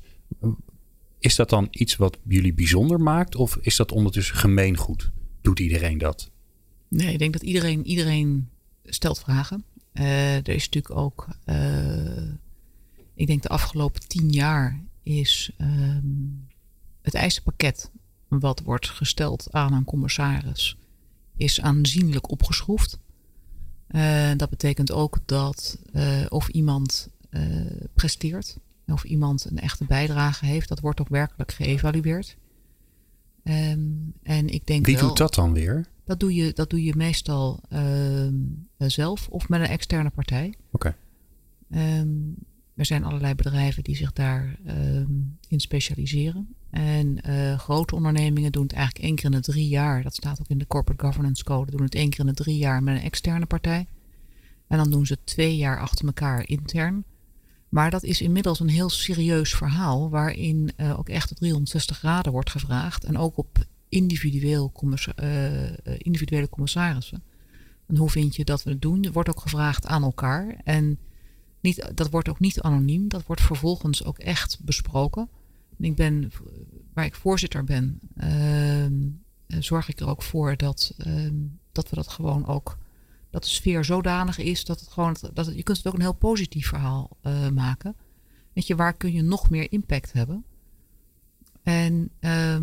[1.19, 5.11] Is dat dan iets wat jullie bijzonder maakt of is dat ondertussen gemeengoed?
[5.40, 6.31] Doet iedereen dat?
[6.88, 8.49] Nee, ik denk dat iedereen, iedereen
[8.85, 9.64] stelt vragen.
[10.00, 12.33] Uh, er is natuurlijk ook, uh,
[13.14, 16.47] ik denk de afgelopen tien jaar is um,
[17.02, 17.90] het eisenpakket
[18.28, 20.76] wat wordt gesteld aan een commissaris
[21.37, 22.99] is aanzienlijk opgeschroefd.
[23.88, 25.78] Uh, dat betekent ook dat
[26.28, 27.09] of iemand
[27.95, 32.37] presteert, of iemand een echte bijdrage heeft, dat wordt ook werkelijk geëvalueerd.
[33.45, 35.87] Um, en ik denk Wie wel, doet dat dan weer?
[36.11, 38.28] Dat doe je, dat doe je meestal uh,
[38.78, 40.54] zelf of met een externe partij.
[40.71, 40.95] Oké.
[41.71, 41.99] Okay.
[41.99, 42.34] Um,
[42.75, 46.54] er zijn allerlei bedrijven die zich daarin um, in specialiseren.
[46.71, 50.02] En uh, grote ondernemingen doen het eigenlijk één keer in de drie jaar.
[50.02, 51.71] Dat staat ook in de Corporate Governance Code.
[51.71, 53.87] Doen het één keer in de drie jaar met een externe partij.
[54.67, 57.04] En dan doen ze twee jaar achter elkaar intern.
[57.69, 60.11] Maar dat is inmiddels een heel serieus verhaal.
[60.11, 63.04] Waarin uh, ook echt 360 graden wordt gevraagd.
[63.04, 67.23] En ook op individueel commissa uh, individuele commissarissen.
[67.87, 69.05] En hoe vind je dat we het doen?
[69.05, 70.61] Er wordt ook gevraagd aan elkaar.
[70.65, 70.99] En
[71.61, 73.09] niet, dat wordt ook niet anoniem.
[73.09, 75.29] Dat wordt vervolgens ook echt besproken.
[75.79, 76.31] En ik ben,
[76.93, 81.31] waar ik voorzitter ben, uh, zorg ik er ook voor dat, uh,
[81.73, 82.79] dat we dat gewoon ook,
[83.31, 86.13] dat de sfeer zodanig is dat het gewoon, dat je kunt het ook een heel
[86.13, 87.97] positief verhaal uh, maken.
[88.53, 90.45] Weet je, waar kun je nog meer impact hebben?
[91.63, 92.63] En het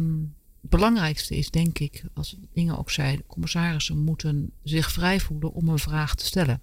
[0.62, 5.80] belangrijkste is, denk ik, als Inge ook zei, commissarissen moeten zich vrij voelen om een
[5.80, 6.62] vraag te stellen.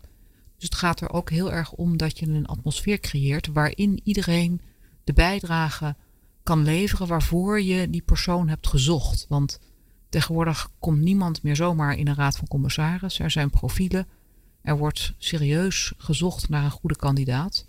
[0.57, 4.61] Dus het gaat er ook heel erg om dat je een atmosfeer creëert waarin iedereen
[5.05, 5.97] de bijdrage
[6.43, 9.27] kan leveren waarvoor je die persoon hebt gezocht.
[9.29, 9.61] Want
[10.09, 13.19] tegenwoordig komt niemand meer zomaar in een raad van commissaris.
[13.19, 14.07] Er zijn profielen.
[14.63, 17.67] Er wordt serieus gezocht naar een goede kandidaat.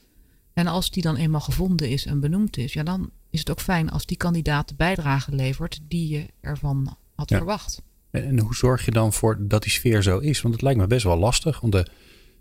[0.53, 3.61] En als die dan eenmaal gevonden is en benoemd is, ja, dan is het ook
[3.61, 7.37] fijn als die kandidaat de bijdrage levert die je ervan had ja.
[7.37, 7.81] verwacht.
[8.11, 10.41] En, en, hoe zorg je dan voor dat die sfeer zo is?
[10.41, 11.59] Want het lijkt me best wel lastig.
[11.59, 11.87] Want de,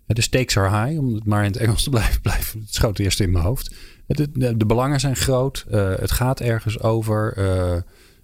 [0.06, 2.20] de stakes are high, om het maar in het Engels te blijven.
[2.20, 3.74] blijven het schoot eerst in mijn hoofd.
[4.06, 5.66] De, de, de belangen zijn groot.
[5.70, 7.38] Uh, het gaat ergens over.
[7.38, 7.76] Uh,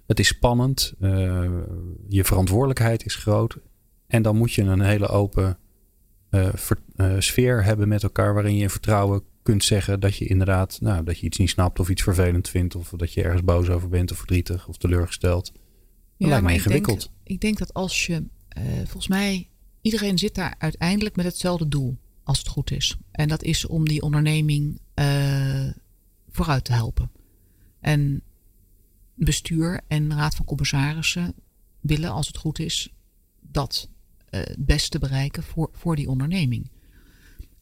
[0.07, 0.93] het is spannend.
[1.01, 1.49] Uh,
[2.07, 3.57] je verantwoordelijkheid is groot.
[4.07, 5.57] En dan moet je een hele open
[6.53, 6.77] ver,
[7.17, 8.33] sfeer hebben met elkaar.
[8.33, 11.79] Waarin je in vertrouwen kunt zeggen dat je inderdaad, nou, dat je iets niet snapt
[11.79, 12.75] of iets vervelend vindt.
[12.75, 15.45] Of dat je ergens boos over bent of verdrietig of teleurgesteld.
[15.45, 15.53] Dat
[16.17, 17.03] ja, lijkt me ingewikkeld.
[17.03, 18.23] Ik denk, ik denk dat als je,
[18.57, 19.49] uh, volgens mij,
[19.81, 22.97] iedereen zit daar uiteindelijk met hetzelfde doel, als het goed is.
[23.11, 25.69] En dat is om die onderneming uh,
[26.29, 27.11] vooruit te helpen.
[27.79, 28.21] En
[29.15, 31.33] bestuur en raad van commissarissen
[31.79, 32.93] willen, als het goed is,
[33.39, 33.89] dat
[34.29, 36.71] uh, het beste bereiken voor, voor die onderneming.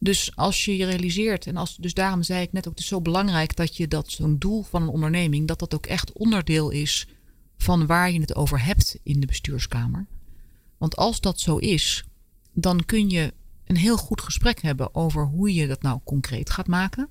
[0.02, 2.88] Dus als je je realiseert, en als, dus daarom zei ik net ook, het is
[2.88, 6.70] zo belangrijk dat je dat zo'n doel van een onderneming, dat dat ook echt onderdeel
[6.70, 7.08] is
[7.56, 10.06] van waar je het over hebt in de bestuurskamer.
[10.78, 12.04] Want als dat zo is,
[12.52, 13.34] dan kun je
[13.64, 17.08] een heel goed gesprek hebben over hoe je dat nou concreet gaat maken.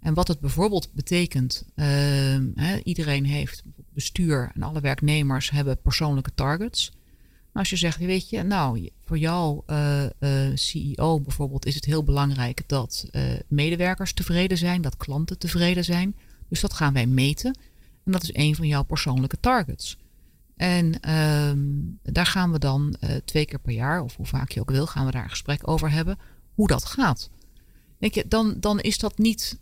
[0.00, 3.62] En wat het bijvoorbeeld betekent, ehm, iedereen heeft
[3.94, 6.92] bestuur en alle werknemers hebben persoonlijke targets.
[7.52, 11.84] Maar als je zegt, weet je, nou, voor jou uh, uh, CEO bijvoorbeeld is het
[11.84, 16.16] heel belangrijk dat uh, medewerkers tevreden zijn, dat klanten tevreden zijn.
[16.48, 17.58] Dus dat gaan wij meten.
[18.04, 19.96] En dat is een van jouw persoonlijke targets.
[20.56, 24.70] En um, daar gaan we dan twee keer per jaar, of hoe vaak je ook
[24.70, 26.18] wil, gaan we daar een gesprek over hebben,
[26.54, 27.30] hoe dat gaat.
[27.98, 29.58] Denk je, dan, dan is dat niet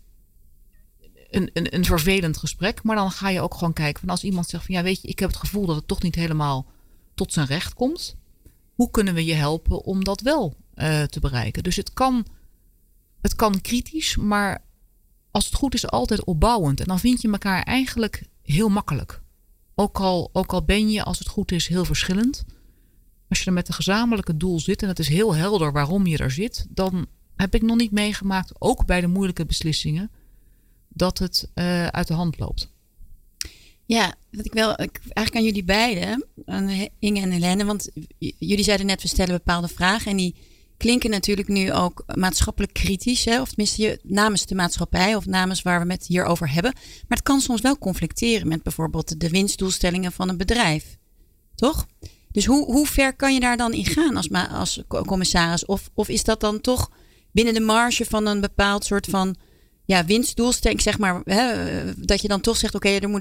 [1.31, 2.83] een, een, een vervelend gesprek.
[2.83, 5.09] Maar dan ga je ook gewoon kijken van als iemand zegt van ja, weet je,
[5.09, 6.67] ik heb het gevoel dat het toch niet helemaal
[7.21, 8.17] tot zijn recht komt.
[8.75, 11.63] Hoe kunnen we je helpen om dat wel uh, te bereiken?
[11.63, 12.27] Dus het kan,
[13.21, 14.65] het kan kritisch, maar
[15.31, 16.81] als het goed is, altijd opbouwend.
[16.81, 19.23] En dan vind je elkaar eigenlijk heel makkelijk.
[19.75, 22.45] Ook al, ook al ben je, als het goed is, heel verschillend.
[23.29, 26.19] Als je er met een gezamenlijke doel zit en het is heel helder waarom je
[26.19, 27.07] er zit, dan
[27.37, 30.11] heb ik nog niet meegemaakt, ook bij de moeilijke beslissingen,
[30.89, 32.73] dat het uh, uit de hand loopt.
[33.85, 38.87] Ja, wat ik wel, eigenlijk aan jullie beiden, aan Inge en Helene, want jullie zeiden
[38.87, 40.35] net, we stellen bepaalde vragen en die
[40.77, 43.41] klinken natuurlijk nu ook maatschappelijk kritisch, hè?
[43.41, 46.73] of tenminste namens de maatschappij of namens waar we het hier over hebben.
[47.09, 50.97] Maar het kan soms wel conflicteren met bijvoorbeeld de winstdoelstellingen van een bedrijf,
[51.55, 51.87] toch?
[52.31, 55.65] Dus hoe, hoe ver kan je daar dan in gaan als, als commissaris?
[55.65, 56.91] Of, of is dat dan toch
[57.33, 59.37] binnen de marge van een bepaald soort van
[59.91, 61.55] ja, winstdoelstelling, zeg maar, hè,
[61.97, 63.15] dat je dan toch zegt, oké, uh,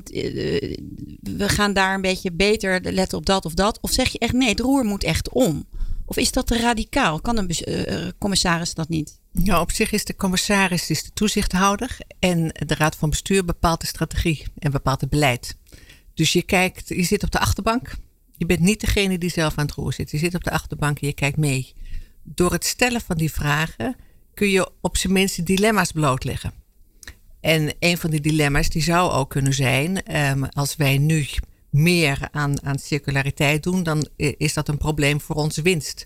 [1.22, 3.80] we gaan daar een beetje beter letten op dat of dat.
[3.82, 5.66] Of zeg je echt, nee, het roer moet echt om.
[6.06, 7.22] Of is dat te radicaal?
[7.22, 9.20] Kan een uh, commissaris dat niet?
[9.32, 13.82] Ja, op zich is de commissaris is de toezichthouder en de raad van bestuur bepaalt
[13.82, 15.58] de strategie en bepaalt het beleid.
[16.14, 17.96] Dus je kijkt, je zit op de achterbank.
[18.38, 20.12] Je bent niet degene die zelf aan het roer zit.
[20.12, 21.74] Je zit op de achterbank en je kijkt mee.
[22.24, 23.96] Door het stellen van die vragen
[24.34, 26.59] kun je op zijn minst dilemma's blootleggen.
[27.42, 31.26] En een van die dilemma's die zou ook kunnen zijn, um, als wij nu
[31.70, 36.06] meer aan, aan circulariteit doen, dan is dat een probleem voor onze winst.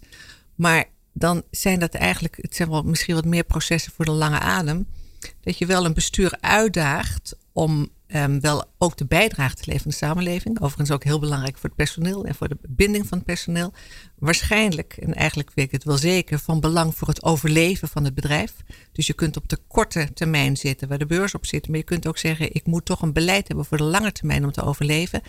[0.56, 4.40] Maar dan zijn dat eigenlijk, het zijn wel misschien wat meer processen voor de lange
[4.40, 4.88] adem.
[5.42, 9.90] Dat je wel een bestuur uitdaagt om um, wel ook de bijdrage te leveren aan
[9.90, 10.62] de samenleving.
[10.62, 13.74] Overigens ook heel belangrijk voor het personeel en voor de binding van het personeel.
[14.16, 18.16] Waarschijnlijk, en eigenlijk weet ik het wel zeker, van belang voor het overleven van het
[18.16, 18.54] bedrijf.
[18.92, 21.68] Dus je kunt op de korte termijn zitten, waar de beurs op zit.
[21.68, 24.44] Maar je kunt ook zeggen, ik moet toch een beleid hebben voor de lange termijn
[24.44, 25.22] om te overleven.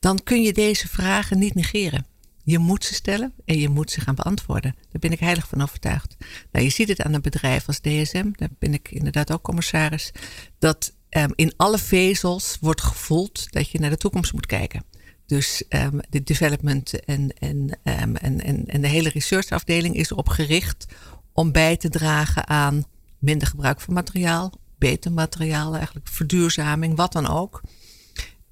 [0.00, 2.06] Dan kun je deze vragen niet negeren.
[2.44, 4.74] Je moet ze stellen en je moet ze gaan beantwoorden.
[4.90, 6.16] Daar ben ik heilig van overtuigd.
[6.52, 10.12] Nou, je ziet het aan een bedrijf als DSM, daar ben ik inderdaad ook commissaris,
[10.58, 14.84] dat um, in alle vezels wordt gevoeld dat je naar de toekomst moet kijken.
[15.26, 20.28] Dus um, de development en, en, um, en, en, en de hele researchafdeling is erop
[20.28, 20.86] gericht
[21.32, 22.84] om bij te dragen aan
[23.18, 27.62] minder gebruik van materiaal, beter materiaal, eigenlijk verduurzaming, wat dan ook.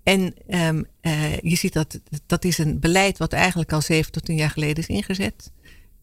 [0.03, 4.37] En uh, je ziet dat dat is een beleid wat eigenlijk al zeven tot tien
[4.37, 5.51] jaar geleden is ingezet.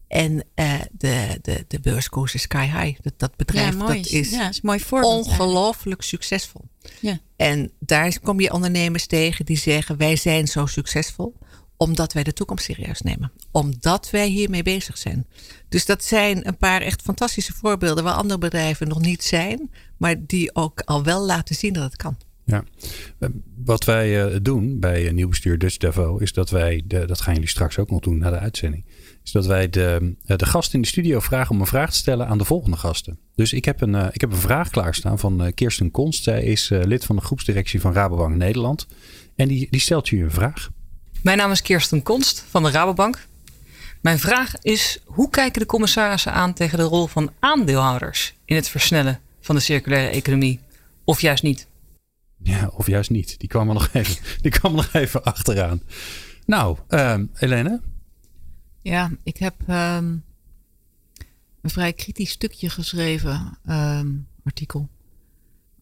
[0.08, 3.00] En uh, de, de, de beurskoers is sky high.
[3.02, 6.64] Dat, dat bedrijf ja, dat is, ja, is mooi voorbeeld, ongelooflijk succesvol.
[7.00, 7.18] Ja.
[7.36, 11.34] En daar kom je ondernemers tegen die zeggen: wij zijn zo succesvol
[11.78, 13.32] omdat wij de toekomst serieus nemen.
[13.50, 15.26] Omdat wij hiermee bezig zijn.
[15.68, 20.26] Dus dat zijn een paar echt fantastische voorbeelden waar andere bedrijven nog niet zijn, maar
[20.26, 22.16] die ook al wel laten zien dat het kan.
[22.44, 22.64] Ja,
[23.64, 27.34] wat wij uh, doen bij Nieuw Bestuur Dutch Devo is dat wij, de, dat gaan
[27.34, 28.84] jullie straks ook nog doen na de uitzending,
[29.28, 31.96] is dat wij de, eh, de gast in de studio vragen om een vraag te
[31.96, 33.18] stellen aan de volgende gasten.
[33.34, 36.22] Dus ik heb een, uh, ik heb een vraag klaarstaan van uh, Kirsten Konst.
[36.22, 38.86] Zij is lid van de groepsdirectie van Rabobank Nederland.
[39.36, 40.70] En die, die stelt u een vraag.
[41.22, 43.26] Mijn naam is Kirsten Konst van de Rabobank.
[44.00, 48.68] Mijn vraag is: hoe kijken de commissarissen aan tegen de rol van aandeelhouders in het
[48.68, 50.60] versnellen van de circulaire economie?
[51.04, 51.66] Of juist niet?
[52.42, 53.38] Ja, of juist niet.
[53.38, 55.82] Die kwam er nog even, die kwam er nog even achteraan.
[56.46, 57.80] Nou, uh, Helene,
[58.88, 60.24] ja, ik heb um,
[61.60, 64.88] een vrij kritisch stukje geschreven, um, artikel,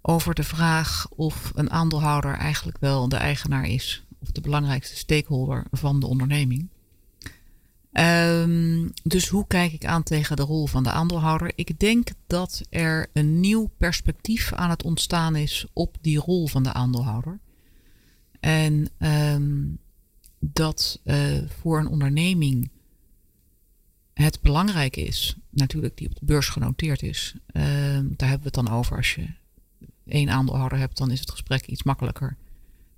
[0.02, 5.66] over de vraag of een aandeelhouder eigenlijk wel de eigenaar is, of de belangrijkste stakeholder
[5.70, 6.68] van de onderneming.
[7.92, 11.52] Um, dus hoe kijk ik aan tegen de rol van de aandeelhouder?
[11.54, 16.62] Ik denk dat er een nieuw perspectief aan het ontstaan is op die rol van
[16.62, 17.40] de aandeelhouder.
[18.40, 18.88] En
[20.38, 22.70] dat uh, voor een onderneming
[24.22, 27.62] het belangrijk is, natuurlijk die op de beurs genoteerd is, uh,
[28.02, 28.96] daar hebben we het dan over.
[28.96, 29.26] Als je
[30.06, 32.36] één aandeelhouder hebt, dan is het gesprek iets makkelijker.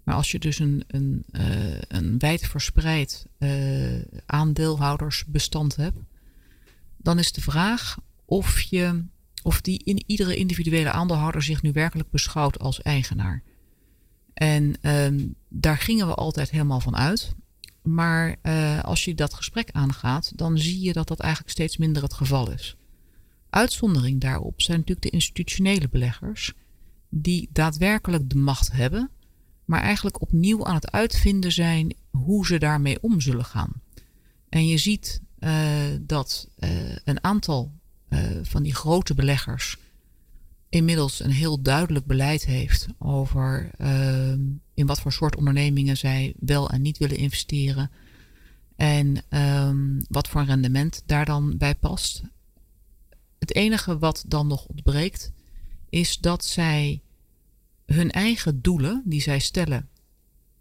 [0.02, 5.98] Maar als je dus een, een, uh, een wijd verspreid uh, aandeelhoudersbestand hebt,
[6.96, 9.04] dan is de vraag of je
[9.42, 13.42] of die in iedere individuele aandeelhouder zich nu werkelijk beschouwt als eigenaar.
[14.34, 17.34] En ehm, daar gingen we altijd helemaal van uit.
[17.88, 22.02] Maar uh, als je dat gesprek aangaat, dan zie je dat dat eigenlijk steeds minder
[22.02, 22.76] het geval is.
[23.50, 26.52] Uitzondering daarop zijn natuurlijk de institutionele beleggers,
[27.08, 29.10] die daadwerkelijk de macht hebben,
[29.64, 33.72] maar eigenlijk opnieuw aan het uitvinden zijn hoe ze daarmee om zullen gaan.
[34.48, 35.52] En je ziet uh,
[36.00, 37.76] dat uh, een aantal
[38.42, 39.76] van die grote beleggers
[40.68, 44.32] inmiddels een heel duidelijk beleid heeft over uh,
[44.74, 47.90] in wat voor soort ondernemingen zij wel en niet willen investeren.
[48.76, 52.22] En um, wat voor rendement daar dan bij past.
[53.38, 55.32] Het enige wat dan nog ontbreekt,
[55.88, 57.02] is dat zij
[57.86, 59.88] hun eigen doelen die zij stellen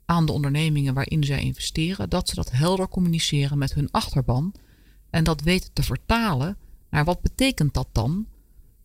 [0.06, 4.54] aan de ondernemingen waarin zij investeren, dat ze dat helder communiceren met hun achterban
[5.10, 6.58] en dat weten te vertalen
[6.90, 8.28] naar wat betekent dat dan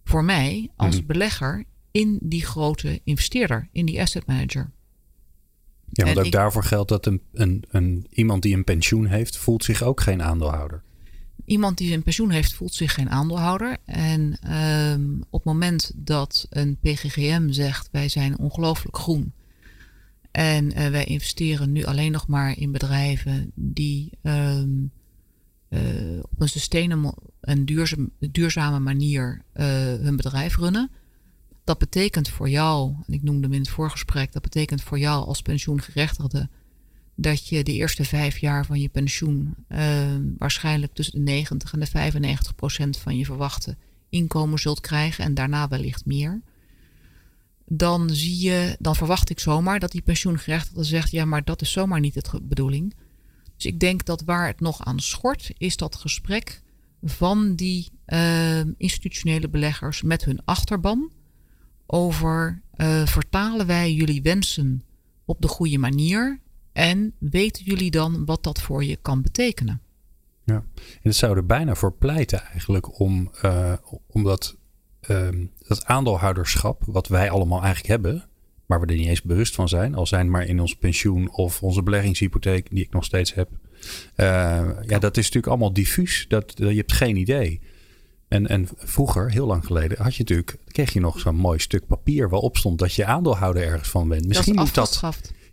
[0.05, 1.07] voor mij als mhm.
[1.07, 4.71] belegger in die grote investeerder, in die asset manager.
[5.93, 9.65] Ja, want ook daarvoor geldt dat een, een, een, iemand die een pensioen heeft, voelt
[9.65, 10.83] zich ook geen aandeelhouder.
[11.45, 13.77] Iemand die een pensioen heeft, voelt zich geen aandeelhouder.
[13.85, 14.39] En
[14.93, 19.33] um, op het moment dat een PGGM zegt: wij zijn ongelooflijk groen.
[20.31, 25.02] En uh, wij investeren nu alleen nog maar in bedrijven die um, uh,
[26.23, 27.65] op een sustainable en
[28.19, 30.91] duurzame manier uh, hun bedrijf runnen.
[31.65, 35.27] Dat betekent voor jou, en ik noemde hem in het voorgesprek, dat betekent voor jou
[35.27, 36.49] als pensioengerechtigde
[37.15, 39.79] dat je de eerste vijf jaar van je pensioen uh,
[40.39, 43.77] waarschijnlijk tussen de 90 en de 95 procent van je verwachte
[44.09, 46.41] inkomen zult krijgen en daarna wellicht meer.
[47.67, 51.73] Dan zie je, dan verwacht ik zomaar dat die pensioengerechtigde zegt: ja, maar dat is
[51.73, 52.95] zomaar niet de bedoeling.
[53.63, 56.63] Dus ik denk dat waar het nog aan schort, is dat gesprek
[57.03, 61.11] van die uh, institutionele beleggers met hun achterban
[61.87, 64.85] over uh, vertalen wij jullie wensen
[65.25, 66.41] op de goede manier
[66.73, 69.81] en weten jullie dan wat dat voor je kan betekenen?
[70.45, 73.73] Ja, en het zou er bijna voor pleiten eigenlijk om, uh,
[74.07, 74.57] om dat,
[75.01, 78.29] ehm, dat aandeelhouderschap, wat wij allemaal eigenlijk hebben,
[78.73, 81.63] waar we er niet eens bewust van zijn, al zijn maar in ons pensioen of
[81.63, 83.49] onze beleggingshypotheek, die ik nog steeds heb.
[84.17, 84.27] Uh,
[84.87, 86.25] ja, dat is natuurlijk allemaal diffuus.
[86.29, 87.61] Dat, je hebt geen idee.
[88.29, 91.87] En, en vroeger, heel lang geleden, had je natuurlijk, kreeg je nog zo'n mooi stuk
[91.87, 94.27] papier waarop stond dat je aandeelhouder ergens van bent.
[94.27, 95.01] Misschien dat moet dat.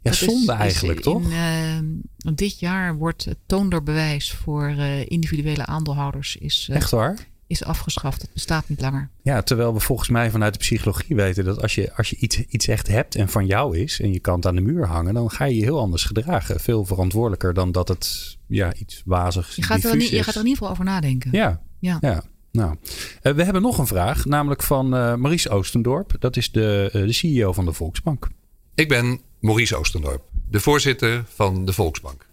[0.01, 1.32] Ja, zonde eigenlijk, toch?
[1.32, 6.67] In, uh, dit jaar wordt het toonderbewijs voor uh, individuele aandeelhouders is.
[6.69, 7.27] Uh, Echt waar?
[7.49, 8.21] Is afgeschaft.
[8.21, 9.09] Het bestaat niet langer.
[9.21, 12.38] Ja, terwijl we volgens mij vanuit de psychologie weten dat als je, als je iets,
[12.38, 15.13] iets echt hebt en van jou is en je kan het aan de muur hangen,
[15.13, 16.59] dan ga je je heel anders gedragen.
[16.59, 20.41] Veel verantwoordelijker dan dat het ja, iets wazigs je gaat er niet, Je gaat er
[20.41, 21.31] in ieder geval over nadenken.
[21.31, 21.97] Ja, ja.
[22.01, 22.23] ja.
[22.51, 22.75] Nou,
[23.23, 26.15] uh, we hebben nog een vraag, namelijk van uh, Maurice Oostendorp.
[26.19, 28.27] Dat is de, uh, de CEO van de Volksbank.
[28.75, 32.27] Ik ben Maurice Oostendorp, de voorzitter van de Volksbank.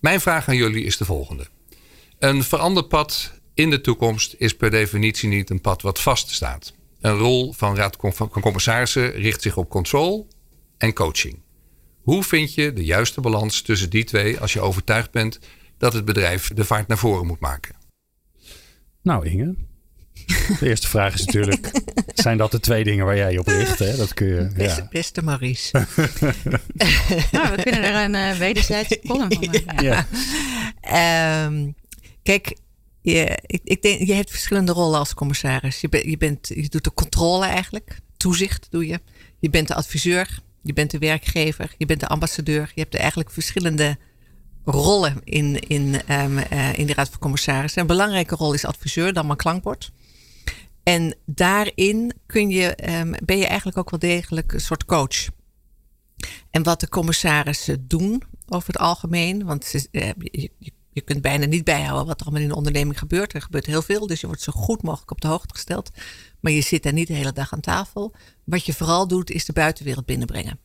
[0.00, 1.46] Mijn vraag aan jullie is de volgende.
[2.18, 6.72] Een veranderd pad in de toekomst is per definitie niet een pad wat vaststaat.
[7.00, 10.26] Een rol van raad van commissarissen richt zich op controle
[10.78, 11.38] en coaching.
[12.00, 15.38] Hoe vind je de juiste balans tussen die twee als je overtuigd bent
[15.78, 17.74] dat het bedrijf de vaart naar voren moet maken?
[19.02, 19.54] Nou, Inge.
[20.58, 21.70] De eerste vraag is natuurlijk:
[22.14, 23.78] zijn dat de twee dingen waar jij op richt?
[23.78, 23.96] Hè?
[23.96, 24.52] Dat kun je.
[24.56, 24.88] Beste, ja.
[24.90, 25.72] beste Maurice.
[27.32, 29.84] nou, we kunnen er een uh, wederzijdse column van maken.
[29.84, 31.46] Ja.
[31.46, 31.74] Um,
[32.22, 32.56] kijk,
[33.02, 35.80] je, ik, ik denk, je hebt verschillende rollen als commissaris.
[35.80, 37.98] Je, je, bent, je doet de controle eigenlijk.
[38.16, 39.00] Toezicht doe je.
[39.38, 40.40] Je bent de adviseur.
[40.62, 41.74] Je bent de werkgever.
[41.78, 42.72] Je bent de ambassadeur.
[42.74, 43.98] Je hebt eigenlijk verschillende
[44.64, 47.80] rollen in, in, um, uh, in de Raad van Commissarissen.
[47.80, 49.92] Een belangrijke rol is adviseur, dan maar klankbord.
[50.82, 55.28] En daarin kun je, um, ben je eigenlijk ook wel degelijk een soort coach.
[56.50, 60.10] En wat de commissarissen doen over het algemeen, want ze, uh,
[60.58, 63.32] je je kunt bijna niet bijhouden wat er allemaal in de onderneming gebeurt.
[63.32, 65.90] Er gebeurt heel veel, dus je wordt zo goed mogelijk op de hoogte gesteld.
[66.40, 68.14] Maar je zit daar niet de hele dag aan tafel.
[68.44, 70.58] Wat je vooral doet, is de buitenwereld binnenbrengen.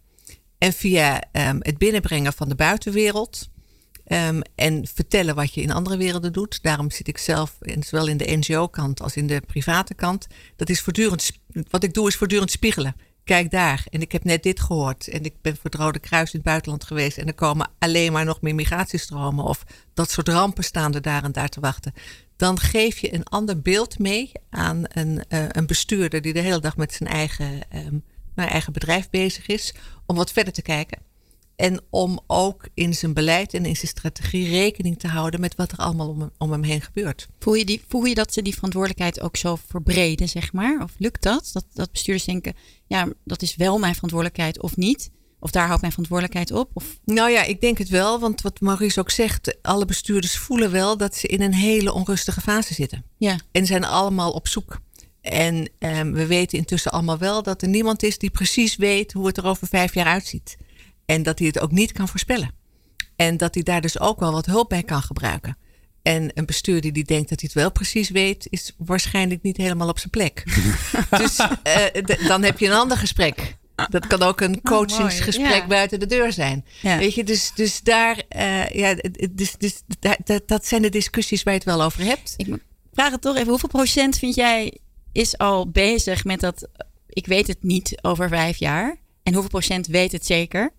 [0.57, 3.49] En via um, het binnenbrengen van de buitenwereld
[4.07, 6.59] um, en vertellen wat je in andere werelden doet.
[6.61, 10.27] Daarom zit ik zelf, zowel in de NGO-kant als in de private kant.
[10.55, 11.31] Dat is voortdurend,
[11.69, 13.85] wat ik doe, is voortdurend spiegelen kijk daar.
[13.89, 15.07] En ik heb net dit gehoord.
[15.07, 17.17] En ik ben voor het Rode Kruis in het buitenland geweest.
[17.17, 19.45] En er komen alleen maar nog meer migratiestromen.
[19.45, 21.93] Of dat soort rampen staan er daar en daar te wachten.
[22.35, 26.59] Dan geef je een ander beeld mee aan een, uh, een bestuurder die de hele
[26.59, 28.03] dag met zijn eigen, um,
[28.35, 29.73] eigen bedrijf bezig is.
[30.05, 31.04] Om wat verder te kijken.
[31.55, 35.71] En om ook in zijn beleid en in zijn strategie rekening te houden met wat
[35.71, 37.27] er allemaal om, hem- om hem heen gebeurt.
[37.39, 40.83] Voel je, die, voel je dat ze die verantwoordelijkheid ook zo verbreden, zeg maar?
[40.83, 41.49] Of lukt dat?
[41.53, 42.53] Dat, dat bestuurders denken,
[42.87, 45.11] ja, dat is wel mijn verantwoordelijkheid of niet?
[45.39, 46.69] Of daar houdt mijn verantwoordelijkheid op?
[46.73, 50.71] Of, Nou ja, ik denk het wel, want wat Maurice ook zegt, alle bestuurders voelen
[50.71, 53.03] wel dat ze in een hele onrustige fase zitten.
[53.17, 54.79] ja, En zijn allemaal op zoek.
[55.21, 59.27] En ehm, we weten intussen allemaal wel dat er niemand is die precies weet hoe
[59.27, 60.57] het er over vijf jaar uitziet.
[61.05, 62.51] En dat hij het ook niet kan voorspellen.
[63.15, 65.57] En dat hij daar dus ook wel wat hulp bij kan gebruiken.
[66.01, 69.89] En een bestuurder die denkt dat hij het wel precies weet, is waarschijnlijk niet helemaal
[69.89, 70.43] op zijn plek.
[71.17, 73.57] dus eh, dan heb je een ander gesprek.
[73.89, 75.67] Dat kan ook een coachingsgesprek mooi, ja.
[75.67, 76.65] buiten de deur zijn.
[76.81, 76.97] Ja.
[76.97, 78.95] Weet je, dus, dus daar, eh, ja,
[79.31, 82.33] dus, dus, da- dat, dat zijn de discussies waar je het wel over hebt.
[82.37, 82.57] ik
[82.93, 84.77] vraag het toch even, hoeveel procent vind jij
[85.11, 88.97] is al bezig met dat, eh, ik weet het niet over vijf jaar?
[89.23, 90.71] En hoeveel procent weet het zeker?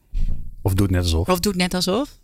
[0.66, 1.28] Of doe het net alsof.
[1.28, 2.18] Of doet net alsof?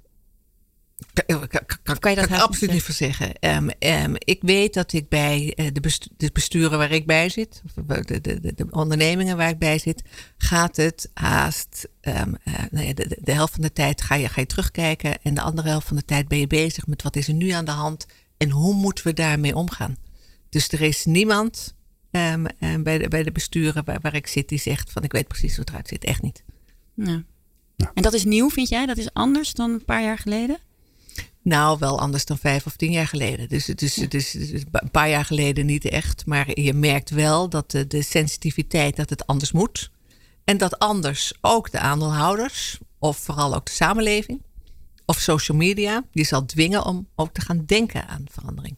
[1.12, 3.34] Kan, kan, kan, kan je dat ik absoluut niet voor zeggen.
[3.38, 7.28] Ehm, ehm, ik weet dat ik bij eh, de, bestu- de besturen waar ik bij
[7.28, 10.02] zit, of de, de, de, de ondernemingen waar ik bij zit,
[10.36, 11.88] gaat het haast.
[12.00, 15.34] ehm, eh, nou ja, de, helft van de tijd ga je, ga je terugkijken en
[15.34, 17.64] de andere helft van de tijd ben je bezig met wat is er nu aan
[17.64, 19.96] de hand en hoe moeten we daarmee omgaan.
[20.48, 21.74] Dus er is niemand
[22.10, 25.50] bij, de, bij de besturen waar, waar ik zit die zegt van ik weet precies
[25.50, 26.04] hoe het eruit zit.
[26.04, 26.42] Echt niet.
[26.94, 27.22] Ja.
[27.76, 27.90] Ja.
[27.94, 28.86] En dat is nieuw, vind jij?
[28.86, 30.58] Dat is anders dan een paar jaar geleden?
[31.42, 33.48] Nou, wel anders dan vijf of tien jaar geleden.
[33.48, 34.34] Dus het is, het is
[34.70, 36.26] een paar jaar geleden niet echt.
[36.26, 39.90] Maar je merkt wel dat de, de sensitiviteit dat het anders moet.
[40.44, 44.42] En dat anders ook de aandeelhouders, of vooral ook de samenleving,
[45.04, 48.76] of social media, die zal dwingen om ook te gaan denken aan verandering.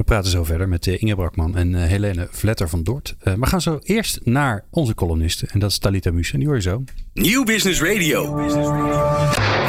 [0.00, 3.16] We praten zo verder met eh, Inge Brakman en eh, Helene Vletter van Dort.
[3.18, 5.46] Eh, we gaan zo eerst naar onze columniste.
[5.46, 6.32] En dat is Talita Muus.
[6.32, 6.84] En die hoor je zo.
[7.14, 8.34] Nieuw Business Radio.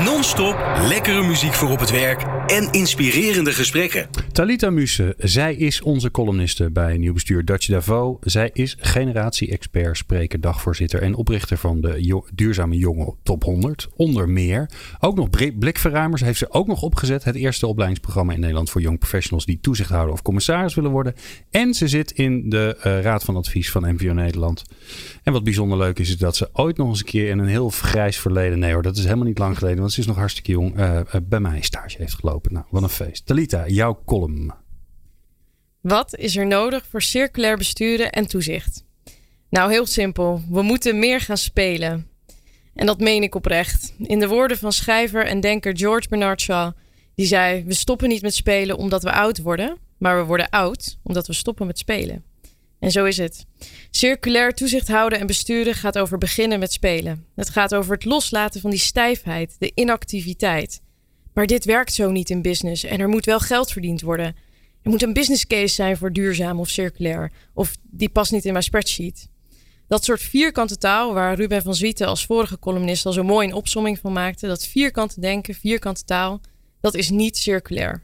[0.03, 0.55] Non-stop
[0.87, 4.07] lekkere muziek voor op het werk en inspirerende gesprekken.
[4.31, 8.17] Talita Muse, zij is onze columniste bij Nieuw Bestuur Dutch Davos.
[8.21, 13.89] Zij is generatie-expert, spreker, dagvoorzitter en oprichter van de Jo- Duurzame Jongen Top 100.
[13.95, 14.69] Onder meer.
[14.99, 17.23] Ook nog blikverruimers heeft ze ook nog opgezet.
[17.23, 21.15] Het eerste opleidingsprogramma in Nederland voor young professionals die toezichthouder commissaris willen worden.
[21.49, 24.63] En ze zit in de eh, Raad van Advies van NVO Nederland.
[25.23, 27.47] En wat bijzonder leuk is, is dat ze ooit nog eens een keer in een
[27.47, 28.59] heel grijs verleden.
[28.59, 30.77] Nee hoor, dat is helemaal niet lang geleden, want ze is nog hartstikke jong.
[30.77, 32.53] eh, eh, bij mij stage heeft gelopen.
[32.53, 33.25] Nou, wat een feest.
[33.25, 34.53] Talita, jouw column.
[35.81, 38.83] Wat is er nodig voor circulair besturen en toezicht?
[39.49, 40.41] Nou, heel simpel.
[40.49, 42.07] We moeten meer gaan spelen.
[42.73, 43.93] En dat meen ik oprecht.
[43.97, 46.71] In de woorden van schrijver en denker George Bernard Shaw,
[47.15, 50.97] die zei: We stoppen niet met spelen omdat we oud worden, maar we worden oud
[51.03, 52.23] omdat we stoppen met spelen.
[52.79, 53.45] En zo is het.
[53.89, 57.25] Circulair toezicht houden en besturen gaat over beginnen met spelen.
[57.35, 60.81] Het gaat over het loslaten van die stijfheid, de inactiviteit.
[61.33, 64.35] Maar dit werkt zo niet in business en er moet wel geld verdiend worden.
[64.81, 67.31] Er moet een business case zijn voor duurzaam of circulair.
[67.53, 69.27] Of die past niet in mijn spreadsheet.
[69.87, 73.53] Dat soort vierkante taal, waar Ruben van Zwieten als vorige columnist al zo mooi een
[73.53, 76.41] opsomming van maakte, dat vierkante denken, vierkante taal,
[76.79, 78.03] dat is niet circulair.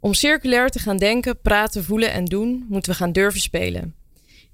[0.00, 3.94] Om circulair te gaan denken, praten, voelen en doen, moeten we gaan durven spelen.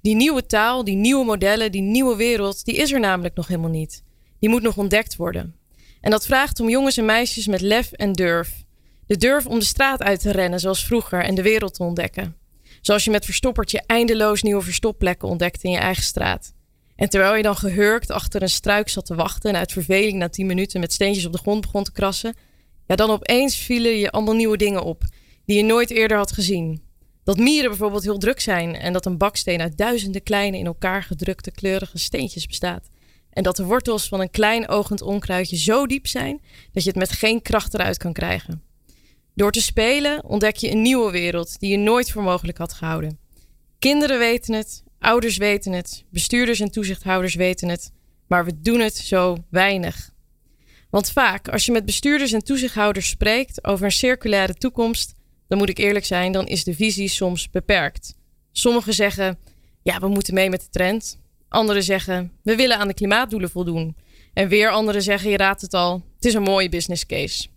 [0.01, 3.69] Die nieuwe taal, die nieuwe modellen, die nieuwe wereld, die is er namelijk nog helemaal
[3.69, 4.03] niet.
[4.39, 5.55] Die moet nog ontdekt worden.
[6.01, 8.63] En dat vraagt om jongens en meisjes met lef en durf.
[9.07, 12.35] De durf om de straat uit te rennen zoals vroeger en de wereld te ontdekken.
[12.81, 16.53] Zoals je met verstoppertje eindeloos nieuwe verstopplekken ontdekt in je eigen straat.
[16.95, 20.29] En terwijl je dan gehurkt achter een struik zat te wachten en uit verveling na
[20.29, 22.35] 10 minuten met steentjes op de grond begon te krassen,
[22.87, 25.03] ja, dan opeens vielen je allemaal nieuwe dingen op
[25.47, 26.81] die je nooit eerder had gezien.
[27.23, 31.03] Dat mieren bijvoorbeeld heel druk zijn en dat een baksteen uit duizenden kleine in elkaar
[31.03, 32.89] gedrukte kleurige steentjes bestaat.
[33.29, 36.99] En dat de wortels van een klein ogend onkruidje zo diep zijn dat je het
[36.99, 38.63] met geen kracht eruit kan krijgen.
[39.35, 43.19] Door te spelen ontdek je een nieuwe wereld die je nooit voor mogelijk had gehouden.
[43.79, 47.91] Kinderen weten het, ouders weten het, bestuurders en toezichthouders weten het,
[48.27, 50.09] maar we doen het zo weinig.
[50.89, 55.15] Want vaak, als je met bestuurders en toezichthouders spreekt over een circulaire toekomst,
[55.47, 58.15] dan moet ik eerlijk zijn, dan is de visie soms beperkt.
[58.51, 59.37] Sommigen zeggen,
[59.83, 61.19] ja, we moeten mee met de trend.
[61.49, 63.95] Anderen zeggen, we willen aan de klimaatdoelen voldoen.
[64.33, 67.47] En weer anderen zeggen, je raadt het al, het is een mooie business case.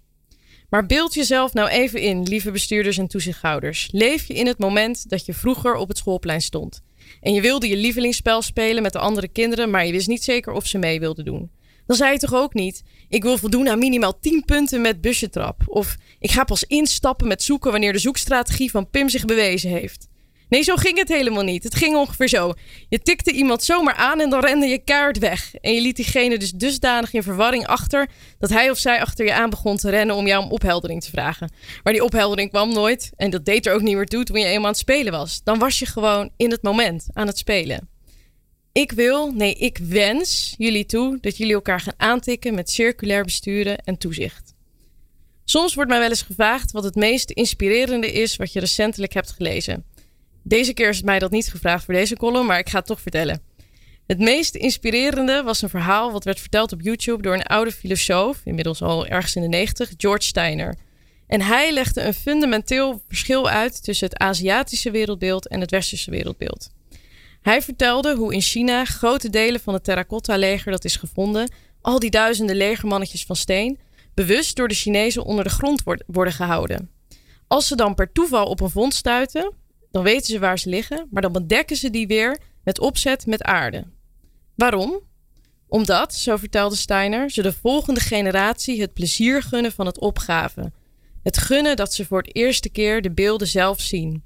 [0.69, 3.89] Maar beeld jezelf nou even in, lieve bestuurders en toezichthouders.
[3.93, 6.83] Leef je in het moment dat je vroeger op het schoolplein stond.
[7.21, 10.53] En je wilde je lievelingsspel spelen met de andere kinderen, maar je wist niet zeker
[10.53, 11.51] of ze mee wilden doen.
[11.91, 15.63] Dan zei je toch ook niet: ik wil voldoen aan minimaal 10 punten met busjetrap.
[15.67, 20.09] Of ik ga pas instappen met zoeken wanneer de zoekstrategie van Pim zich bewezen heeft.
[20.49, 21.65] Nee, zo ging het helemaal niet.
[21.65, 22.53] Het ging ongeveer zo.
[22.89, 25.55] Je tikte iemand zomaar aan en dan rende je kaart weg.
[25.55, 29.35] En je liet diegene dus dusdanig in verwarring achter dat hij of zij achter je
[29.35, 31.53] aan begon te rennen om jou om opheldering te vragen.
[31.83, 34.47] Maar die opheldering kwam nooit en dat deed er ook niet meer toe toen je
[34.47, 35.41] eenmaal aan het spelen was.
[35.45, 37.90] Dan was je gewoon in het moment aan het spelen.
[38.73, 43.79] Ik wil, nee, ik wens jullie toe dat jullie elkaar gaan aantikken met circulair besturen
[43.79, 44.55] en toezicht.
[45.45, 49.31] Soms wordt mij wel eens gevraagd wat het meest inspirerende is wat je recentelijk hebt
[49.31, 49.85] gelezen.
[50.43, 53.01] Deze keer is mij dat niet gevraagd voor deze column, maar ik ga het toch
[53.01, 53.43] vertellen.
[54.07, 58.41] Het meest inspirerende was een verhaal wat werd verteld op YouTube door een oude filosoof,
[58.45, 60.75] inmiddels al ergens in de 90, George Steiner.
[61.27, 66.71] En hij legde een fundamenteel verschil uit tussen het Aziatische wereldbeeld en het Westerse wereldbeeld.
[67.41, 72.11] Hij vertelde hoe in China grote delen van het terracotta-leger dat is gevonden, al die
[72.11, 73.79] duizenden legermannetjes van steen,
[74.15, 76.91] bewust door de Chinezen onder de grond worden gehouden.
[77.47, 79.55] Als ze dan per toeval op een vond stuiten,
[79.91, 83.43] dan weten ze waar ze liggen, maar dan bedekken ze die weer met opzet met
[83.43, 83.85] aarde.
[84.55, 85.01] Waarom?
[85.69, 90.75] Omdat, zo vertelde Steiner, ze de volgende generatie het plezier gunnen van het opgaven.
[91.23, 94.25] Het gunnen dat ze voor het eerste keer de beelden zelf zien.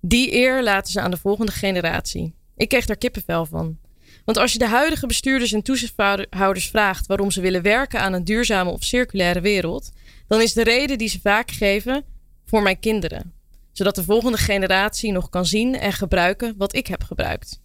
[0.00, 2.34] Die eer laten ze aan de volgende generatie.
[2.56, 3.78] Ik kreeg daar kippenvel van.
[4.24, 8.24] Want als je de huidige bestuurders en toezichthouders vraagt waarom ze willen werken aan een
[8.24, 9.90] duurzame of circulaire wereld,
[10.28, 12.04] dan is de reden die ze vaak geven
[12.44, 13.32] voor mijn kinderen.
[13.72, 17.60] Zodat de volgende generatie nog kan zien en gebruiken wat ik heb gebruikt.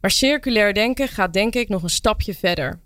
[0.00, 2.80] Maar circulair denken gaat denk ik nog een stapje verder.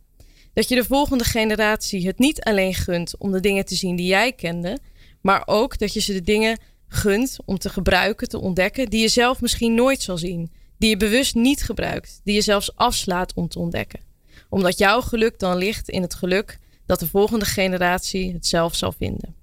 [0.52, 4.06] Dat je de volgende generatie het niet alleen gunt om de dingen te zien die
[4.06, 4.78] jij kende,
[5.20, 9.08] maar ook dat je ze de dingen gunt om te gebruiken, te ontdekken, die je
[9.08, 13.48] zelf misschien nooit zal zien die je bewust niet gebruikt, die je zelfs afslaat om
[13.48, 14.00] te ontdekken.
[14.48, 18.92] Omdat jouw geluk dan ligt in het geluk dat de volgende generatie het zelf zal
[18.92, 19.34] vinden.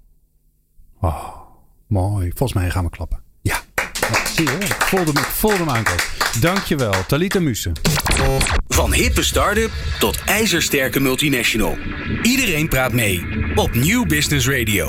[1.00, 1.36] Oh,
[1.86, 2.30] mooi.
[2.34, 3.22] Volgens mij gaan we klappen.
[3.42, 3.60] Ja,
[4.34, 4.56] zie je.
[4.56, 6.04] Ik voelde ik voelde me aankomen.
[6.40, 7.72] Dankjewel, Talita Mussen.
[8.68, 11.76] Van hippe start-up tot ijzersterke multinational.
[12.22, 14.88] Iedereen praat mee op New Business Radio.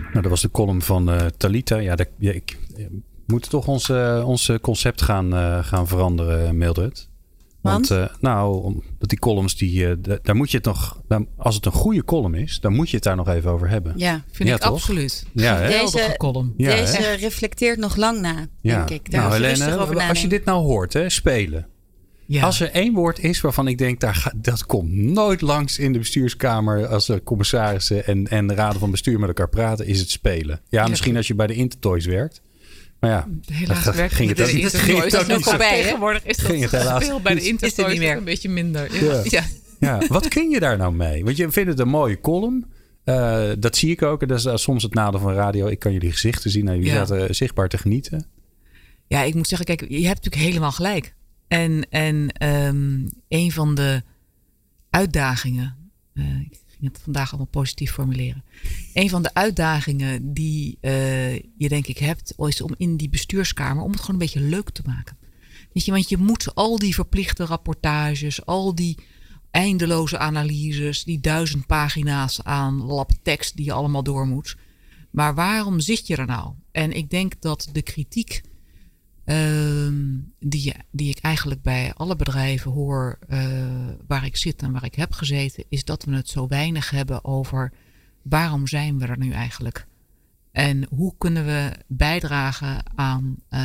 [0.00, 1.78] Nou, dat was de column van uh, Talita.
[1.78, 2.56] Ja, dat, ja, ik
[3.26, 3.90] moeten toch ons,
[4.24, 7.08] ons concept gaan, uh, gaan veranderen, Mildred.
[7.60, 11.02] Want, Want uh, nou, omdat die columns, die, uh, daar moet je het nog,
[11.36, 13.92] als het een goede column is, dan moet je het daar nog even over hebben.
[13.96, 14.72] Ja, vind ik toch?
[14.72, 15.26] absoluut.
[15.32, 16.54] Ja, deze column.
[16.56, 17.12] Ja, deze hè?
[17.14, 18.76] reflecteert nog lang na, ja.
[18.76, 19.10] denk ik.
[19.10, 21.66] Daar nou, Helene, als je dit nou hoort, hè, spelen.
[22.26, 22.42] Ja.
[22.42, 25.92] Als er één woord is waarvan ik denk, daar gaat, dat komt nooit langs in
[25.92, 30.00] de bestuurskamer als de commissarissen en, en de raden van bestuur met elkaar praten, is
[30.00, 30.60] het spelen.
[30.68, 32.42] Ja, ja misschien als je bij de Intertoys werkt.
[33.00, 34.74] Maar ja, helaas werkt ging het, niet.
[34.74, 35.82] Ging het ook niet voorbij.
[35.82, 39.04] Tegenwoordig is dat ging het veel bij de Intertoys een beetje minder.
[39.04, 39.20] Ja.
[39.24, 39.44] Ja.
[39.78, 40.06] ja.
[40.08, 41.24] Wat kun je daar nou mee?
[41.24, 42.66] Want je vindt het een mooie column.
[43.04, 44.22] Uh, dat zie ik ook.
[44.22, 45.66] En dat is uh, soms het nadeel van radio.
[45.66, 46.68] Ik kan jullie gezichten zien.
[46.68, 47.04] En jullie ja.
[47.04, 48.26] zaten zichtbaar te genieten.
[49.06, 51.14] Ja, ik moet zeggen, kijk, je hebt natuurlijk helemaal gelijk.
[51.48, 54.02] En, en um, een van de
[54.90, 55.76] uitdagingen.
[56.14, 58.44] Uh, ging het vandaag allemaal positief formuleren.
[58.94, 63.82] Een van de uitdagingen die uh, je denk ik hebt, is om in die bestuurskamer,
[63.82, 65.16] om het gewoon een beetje leuk te maken.
[65.72, 68.98] Weet je, want je moet al die verplichte rapportages, al die
[69.50, 74.56] eindeloze analyses, die duizend pagina's aan labtekst die je allemaal door moet.
[75.10, 76.52] Maar waarom zit je er nou?
[76.72, 78.42] En ik denk dat de kritiek
[79.26, 83.38] Ehm, die, die ik eigenlijk bij alle bedrijven hoor uh,
[84.06, 87.24] waar ik zit en waar ik heb gezeten, is dat we het zo weinig hebben
[87.24, 87.72] over
[88.22, 89.86] waarom zijn we er nu eigenlijk?
[90.52, 93.60] En hoe kunnen we bijdragen aan, uh,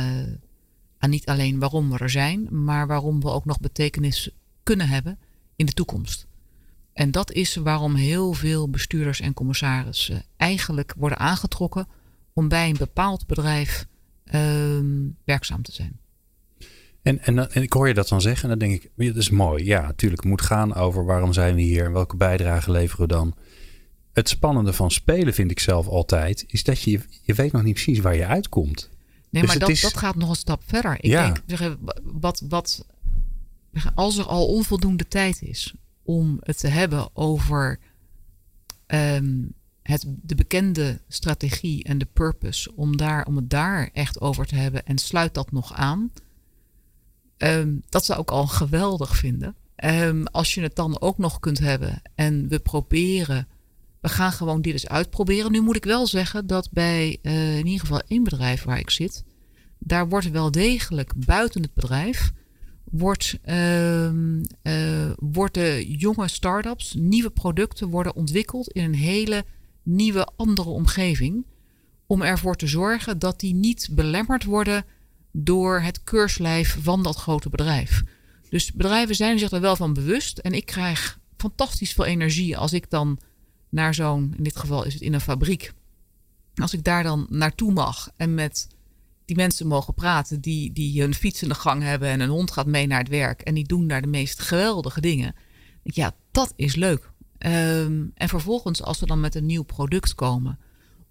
[0.98, 4.30] aan niet alleen waarom we er zijn, maar waarom we ook nog betekenis
[4.62, 5.18] kunnen hebben
[5.56, 6.26] in de toekomst.
[6.92, 11.88] En dat is waarom heel veel bestuurders en commissarissen eigenlijk worden aangetrokken
[12.32, 13.86] om bij een bepaald bedrijf
[14.34, 16.00] um, werkzaam te zijn.
[17.02, 19.30] En, en, en, ik hoor je dat dan zeggen en dan denk ik, dat is
[19.30, 19.64] mooi.
[19.64, 23.12] Ja, natuurlijk, het moet gaan over waarom zijn we hier en welke bijdrage leveren we
[23.12, 23.34] dan.
[24.12, 27.74] Het spannende van spelen vind ik zelf altijd, is dat je, je weet nog niet
[27.74, 28.90] precies waar je uitkomt.
[29.30, 29.80] Nee, dus maar dat, is...
[29.80, 30.94] dat gaat nog een stap verder.
[30.94, 31.34] Ik ja.
[31.46, 32.86] denk, wat, wat,
[33.94, 37.78] als er al onvoldoende tijd is om het te hebben over
[38.86, 39.54] um,
[40.00, 44.86] de bekende strategie en de purpose, om, daar, om het daar echt over te hebben
[44.86, 46.12] en sluit dat nog aan.
[47.38, 49.54] Um, dat zou ik al geweldig vinden.
[49.84, 53.48] Um, als je het dan ook nog kunt hebben en we proberen,
[54.00, 55.52] we gaan gewoon dit eens uitproberen.
[55.52, 58.90] Nu moet ik wel zeggen dat bij uh, in ieder geval één bedrijf waar ik
[58.90, 59.24] zit,
[59.78, 62.32] daar wordt wel degelijk buiten het bedrijf,
[62.84, 64.10] wordt, uh,
[65.18, 69.44] worden jonge start-ups, nieuwe producten worden ontwikkeld in een hele
[69.82, 71.46] nieuwe, andere omgeving.
[72.06, 74.84] Om ervoor te zorgen dat die niet belemmerd worden
[75.32, 78.02] door het keurslijf van dat grote bedrijf.
[78.48, 80.38] Dus bedrijven zijn zich er wel van bewust.
[80.38, 83.18] En ik krijg fantastisch veel energie als ik dan
[83.68, 85.72] naar zo'n, in dit geval is het in een fabriek.
[86.54, 88.68] Als ik daar dan naartoe mag en met
[89.24, 92.50] die mensen mogen praten die, die hun fiets in de gang hebben en een hond
[92.50, 95.34] gaat mee naar het werk en die doen daar de meest geweldige dingen.
[95.82, 97.11] Ja, dat is leuk.
[97.42, 100.58] Ehm, en vervolgens, als we dan met een nieuw product komen,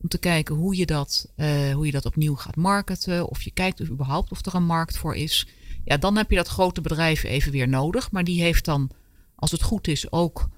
[0.01, 3.51] om te kijken hoe je dat, uh, hoe je dat opnieuw gaat marketen, of je
[3.51, 5.47] kijkt überhaupt of er een markt voor is.
[5.83, 8.11] Ja, dan heb je dat grote bedrijf even weer nodig.
[8.11, 8.89] Maar die heeft dan,
[9.35, 10.49] als het goed is, ook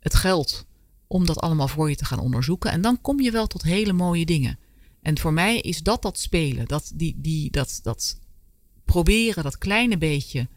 [0.00, 0.66] het geld
[1.06, 2.70] om dat allemaal voor je te gaan onderzoeken.
[2.70, 4.58] En dan kom je wel tot hele mooie dingen.
[5.02, 8.20] En voor mij is dat dat spelen, dat, die, die, dat, dat
[8.84, 10.48] proberen dat kleine beetje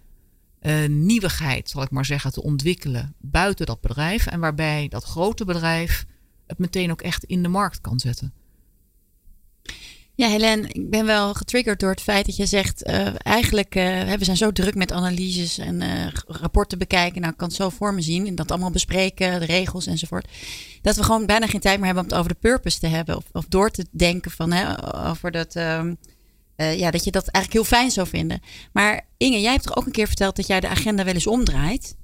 [0.66, 4.26] uh, nieuwigheid, zal ik maar zeggen, te ontwikkelen buiten dat bedrijf.
[4.26, 6.05] En waarbij dat grote bedrijf
[6.47, 8.34] het meteen ook echt in de markt kan zetten.
[10.18, 14.13] Ja, Helen, ik ben wel getriggerd door het feit dat je zegt, uh, eigenlijk, uh,
[14.13, 17.20] we zijn zo druk met analyses en rapporten bekijken.
[17.22, 20.28] Nou, ik kan het zo voor me zien en dat allemaal bespreken, de regels enzovoort.
[20.82, 23.18] Dat we gewoon bijna geen tijd meer hebben om het over de purpose te hebben
[23.18, 25.55] of, of door te denken van, hè, over dat,
[26.56, 28.41] ehm, ja, dat je dat eigenlijk heel fijn zou vinden.
[28.74, 31.28] Maar Inge, jij hebt toch ook een keer verteld dat jij de agenda wel eens
[31.28, 31.95] omdraait?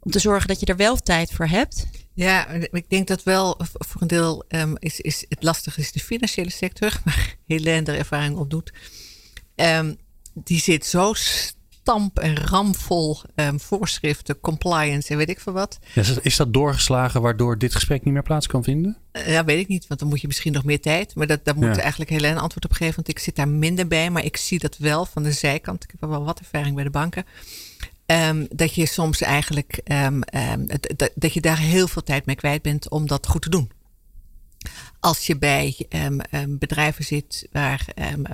[0.00, 1.86] Om te zorgen dat je er wel tijd voor hebt?
[2.14, 6.00] Ja, ik denk dat wel voor een deel um, is, is het lastige is de
[6.00, 8.72] financiële sector, waar Helene er ervaring op doet.
[9.54, 9.96] Um,
[10.34, 11.14] die zit zo
[11.90, 15.78] stamp en ramvol um, voorschriften, compliance en weet ik veel wat.
[15.94, 18.96] Ja, is dat doorgeslagen waardoor dit gesprek niet meer plaats kan vinden?
[19.12, 21.14] Uh, ja, weet ik niet, want dan moet je misschien nog meer tijd.
[21.14, 21.80] Maar dat, daar moet ja.
[21.80, 24.10] eigenlijk Helene antwoord op geven, want ik zit daar minder bij.
[24.10, 25.84] Maar ik zie dat wel van de zijkant.
[25.84, 27.24] Ik heb wel wat ervaring bij de banken.
[28.06, 30.66] Um, dat je soms eigenlijk um, um,
[30.96, 33.70] dat, dat je daar heel veel tijd mee kwijt bent om dat goed te doen.
[35.00, 35.76] Als je bij
[36.48, 37.86] bedrijven zit waar,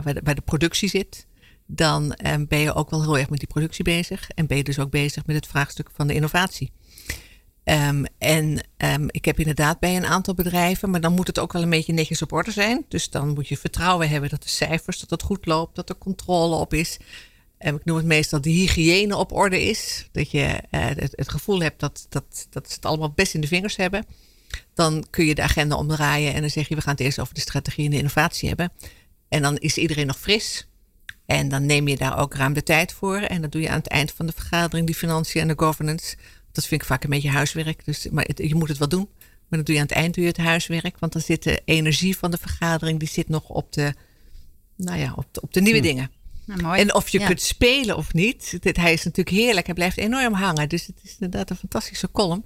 [0.03, 1.27] waar de, waar, de, productie zit,
[1.67, 2.17] dan
[2.49, 4.31] ben je ook wel heel erg met die productie bezig.
[4.31, 6.73] En ben je dus ook bezig met het vraagstuk van de innovatie.
[8.19, 8.61] en
[9.07, 11.93] ik heb inderdaad bij een aantal bedrijven, maar dan moet het ook wel een beetje
[11.93, 12.85] netjes op orde zijn.
[12.89, 15.99] Dus dan moet je vertrouwen hebben dat de cijfers, dat het goed loopt, dat er
[15.99, 16.99] controle op is.
[17.59, 20.09] En ik noem het meestal de hygiëne op orde is.
[20.13, 23.47] Dat je het, het, gevoel hebt dat, dat, dat ze het allemaal best in de
[23.47, 24.05] vingers hebben.
[24.75, 27.35] Dan kun je de agenda omdraaien en dan zeg je: we gaan het eerst over
[27.35, 28.73] de strategie en de innovatie hebben.
[29.29, 30.67] En dan is iedereen nog fris.
[31.27, 33.17] En dan neem je daar ook ruim de tijd voor.
[33.17, 36.17] En dat doe je aan het eind van de vergadering, die financiën en de governance.
[36.53, 37.85] Dat vind ik vaak een beetje huiswerk.
[37.85, 39.09] Dus, maar het, je moet het wel doen.
[39.19, 40.99] Maar dan doe je aan het eind doe je het huiswerk.
[40.99, 43.95] Want dan zit de energie van de vergadering, die zit nog op de,
[44.77, 46.11] nou ja, op de, op de nieuwe dingen.
[46.47, 48.57] Nou, en of je kunt spelen of niet.
[48.61, 49.67] Dit, hij is natuurlijk heerlijk.
[49.67, 50.69] Hij blijft enorm hangen.
[50.69, 52.45] Dus het is inderdaad een fantastische column.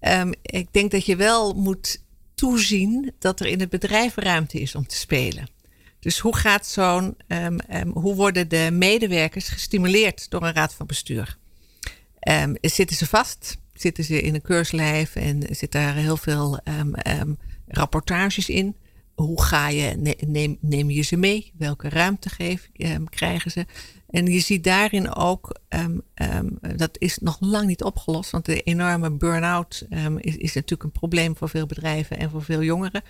[0.00, 2.02] Um, ik denk dat je wel moet
[2.34, 5.48] toezien dat er in het bedrijf ruimte is om te spelen.
[6.06, 10.86] Dus hoe gaat zo'n, um, um, hoe worden de medewerkers gestimuleerd door een raad van
[10.86, 11.36] bestuur?
[12.60, 13.56] zitten ze vast?
[13.74, 16.60] Zitten ze in een keurslijf en zit daar heel veel
[17.68, 18.76] rapportages in?
[19.14, 20.16] hoe ga je,
[20.60, 21.52] neem, je ze mee?
[21.58, 22.70] Welke ruimte geef,
[23.08, 23.66] krijgen ze?
[24.10, 25.60] En je ziet daarin ook,
[26.76, 29.86] dat is nog lang niet opgelost, want de enorme burn-out
[30.16, 33.02] is, is natuurlijk een probleem voor veel bedrijven en voor veel jongeren.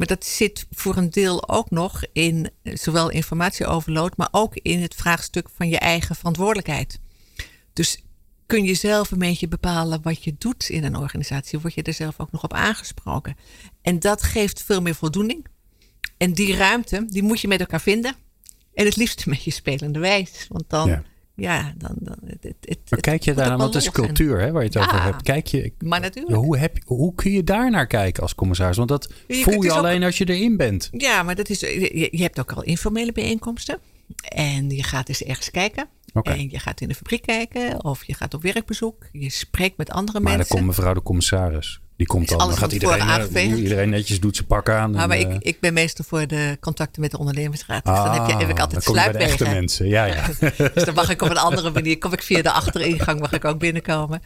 [0.00, 4.94] Maar dat zit voor een deel ook nog in zowel informatieoverload, maar ook in het
[4.94, 7.00] vraagstuk van je eigen verantwoordelijkheid.
[7.72, 8.02] Dus
[8.46, 11.58] kun je zelf een beetje bepalen wat je doet in een organisatie.
[11.58, 13.36] Word je er zelf ook nog op aangesproken.
[13.82, 15.46] En dat geeft veel meer voldoening.
[16.16, 18.14] En die ruimte, die moet je met elkaar vinden.
[18.74, 20.46] En het liefst met je spelende wijs.
[20.48, 21.94] Want dan, dan.
[21.98, 24.78] dan het, het, maar kijk je daar naar, wat is cultuur hè, waar je het
[24.78, 25.22] over hebt?
[25.22, 26.36] Kijk je, maar natuurlijk.
[26.36, 28.76] Hoe, heb, hoe kun je daar naar kijken als commissaris?
[28.76, 30.88] Want dat voel je alleen als je erin bent.
[30.92, 33.78] Ja, maar dat is, je, je hebt ook al informele bijeenkomsten.
[34.22, 35.88] En je gaat eens ergens kijken.
[36.12, 36.38] Okay.
[36.38, 39.06] En je gaat in de fabriek kijken of je gaat op werkbezoek.
[39.12, 40.38] Je spreekt met andere maar mensen.
[40.38, 41.80] Maar dan komt mevrouw de commissaris.
[42.00, 42.38] Die komt dan.
[42.38, 44.90] Dan gaat iedereen, uh, iedereen netjes doet zijn pak aan.
[44.90, 47.84] Nou, maar ik, ik ben meestal voor de contacten met de ondernemingsraad.
[47.84, 49.28] Dus ah, dan heb, je, heb ik altijd sluipwegen.
[49.28, 50.26] echte mensen, ja, ja.
[50.74, 51.98] dus dan mag ik op een andere manier.
[51.98, 54.22] Kom ik via de achteringang, mag ik ook binnenkomen.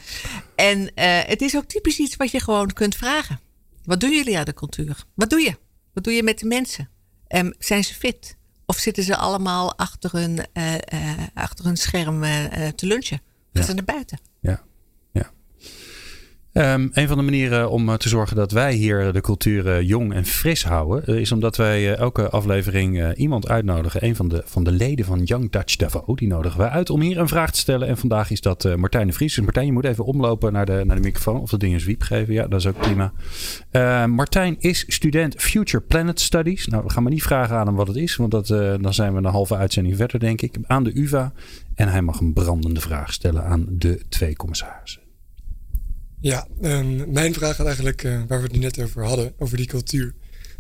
[0.55, 0.87] En uh,
[1.27, 3.41] het is ook typisch iets wat je gewoon kunt vragen.
[3.85, 5.05] Wat doen jullie aan de cultuur?
[5.14, 5.57] Wat doe je?
[5.93, 6.89] Wat doe je met de mensen?
[7.29, 8.37] Um, zijn ze fit?
[8.66, 10.79] Of zitten ze allemaal achter hun, uh, uh,
[11.35, 12.20] achter hun scherm
[12.75, 13.18] te lunchen?
[13.18, 13.62] Gaan ja.
[13.62, 14.18] ze naar buiten?
[16.57, 19.80] Um, een van de manieren om eh, te zorgen dat wij hier de cultuur uh,
[19.80, 24.05] jong en fris houden, uh, is omdat wij elke aflevering iemand uitnodigen.
[24.05, 27.00] Een van de, van de leden van Young Dutch Davo, die nodigen wij uit om
[27.00, 27.88] hier een vraag te stellen.
[27.88, 29.34] En vandaag is dat Martijn de Vries.
[29.34, 31.80] Dus Martijn, je moet even omlopen naar de, naar de microfoon of dat ding een
[31.80, 32.34] zwiep geven.
[32.34, 33.12] Ja, dat is ook prima.
[34.07, 36.66] Martijn is student Future Planet Studies.
[36.66, 38.46] Nou, we gaan maar niet vragen aan hem wat het is, want dat,
[38.80, 40.57] dan zijn we een halve uitzending verder, denk ik.
[40.66, 41.32] Aan de UVA.
[41.74, 45.03] En hij mag een brandende vraag stellen aan de twee commissarissen.
[46.25, 49.57] Ja, um, mijn vraag gaat eigenlijk uh, waar we het nu net over hadden, over
[49.57, 50.14] die cultuur.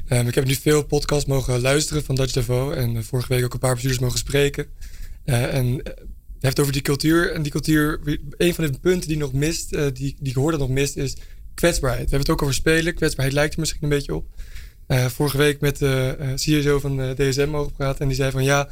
[0.08, 3.44] Um, ik heb nu veel podcasts mogen luisteren van Dutch Devo en uh, vorige week
[3.44, 4.66] ook een paar bestuurders mogen spreken.
[5.24, 5.96] Uh, en het
[6.40, 7.32] heeft over die cultuur.
[7.32, 8.00] En die cultuur,
[8.36, 11.16] een van de punten die nog mist, die, die ik nog mist, is
[11.54, 12.04] kwetsbaarheid.
[12.04, 12.94] We hebben het ook over spelen.
[12.94, 14.26] Kwetsbaarheid lijkt er misschien een beetje op.
[14.88, 18.68] vorige week met de CSO van DSM mogen praten en die zei van ja,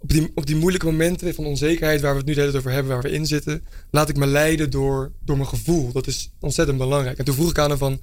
[0.00, 2.62] op die, op die moeilijke momenten van onzekerheid waar we het nu de hele tijd
[2.62, 5.92] over hebben, waar we in zitten, laat ik me leiden door, door mijn gevoel.
[5.92, 7.18] Dat is ontzettend belangrijk.
[7.18, 8.00] En toen vroeg ik aan hem van,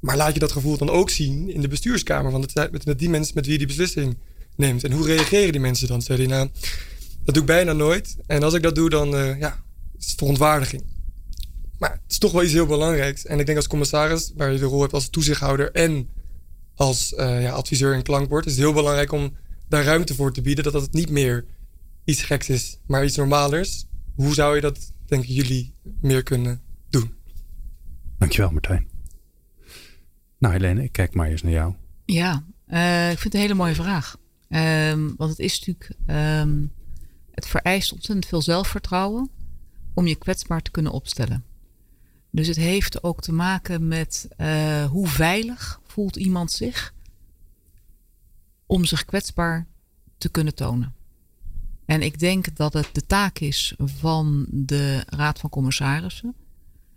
[0.00, 2.32] maar laat je dat gevoel dan ook zien in de bestuurskamer?
[2.32, 4.16] Want het met, met die mensen met wie je die beslissing
[4.56, 4.84] neemt.
[4.84, 6.02] En hoe reageren die mensen dan?
[6.02, 6.48] Zei hij, nou,
[7.24, 8.16] dat doe ik bijna nooit.
[8.26, 9.62] En als ik dat doe, dan uh, ja,
[9.98, 10.82] is het verontwaardiging.
[11.78, 13.26] Maar het is toch wel iets heel belangrijks.
[13.26, 16.08] En ik denk als commissaris, waar je de rol hebt als toezichthouder en
[16.74, 19.36] als uh, ja, adviseur en klankbord, is het heel belangrijk om
[19.70, 20.64] daar ruimte voor te bieden.
[20.64, 21.44] Dat dat het niet meer
[22.04, 23.86] iets geks is, maar iets normalers.
[24.14, 27.14] Hoe zou je dat, denken jullie, meer kunnen doen?
[28.18, 28.88] Dankjewel, Martijn.
[30.38, 31.74] Nou, Helene, ik kijk maar eens naar jou.
[32.04, 34.16] Ja, uh, ik vind het een hele mooie vraag.
[34.48, 36.72] Um, want het is natuurlijk, um,
[37.30, 39.30] het vereist ontzettend veel zelfvertrouwen
[39.94, 41.44] om je kwetsbaar te kunnen opstellen.
[42.30, 46.94] Dus het heeft ook te maken met uh, hoe veilig voelt iemand zich
[48.70, 49.66] om zich kwetsbaar
[50.18, 50.94] te kunnen tonen.
[51.84, 56.34] En ik denk dat het de taak is van de Raad van Commissarissen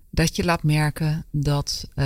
[0.09, 2.05] dat je laat merken dat uh,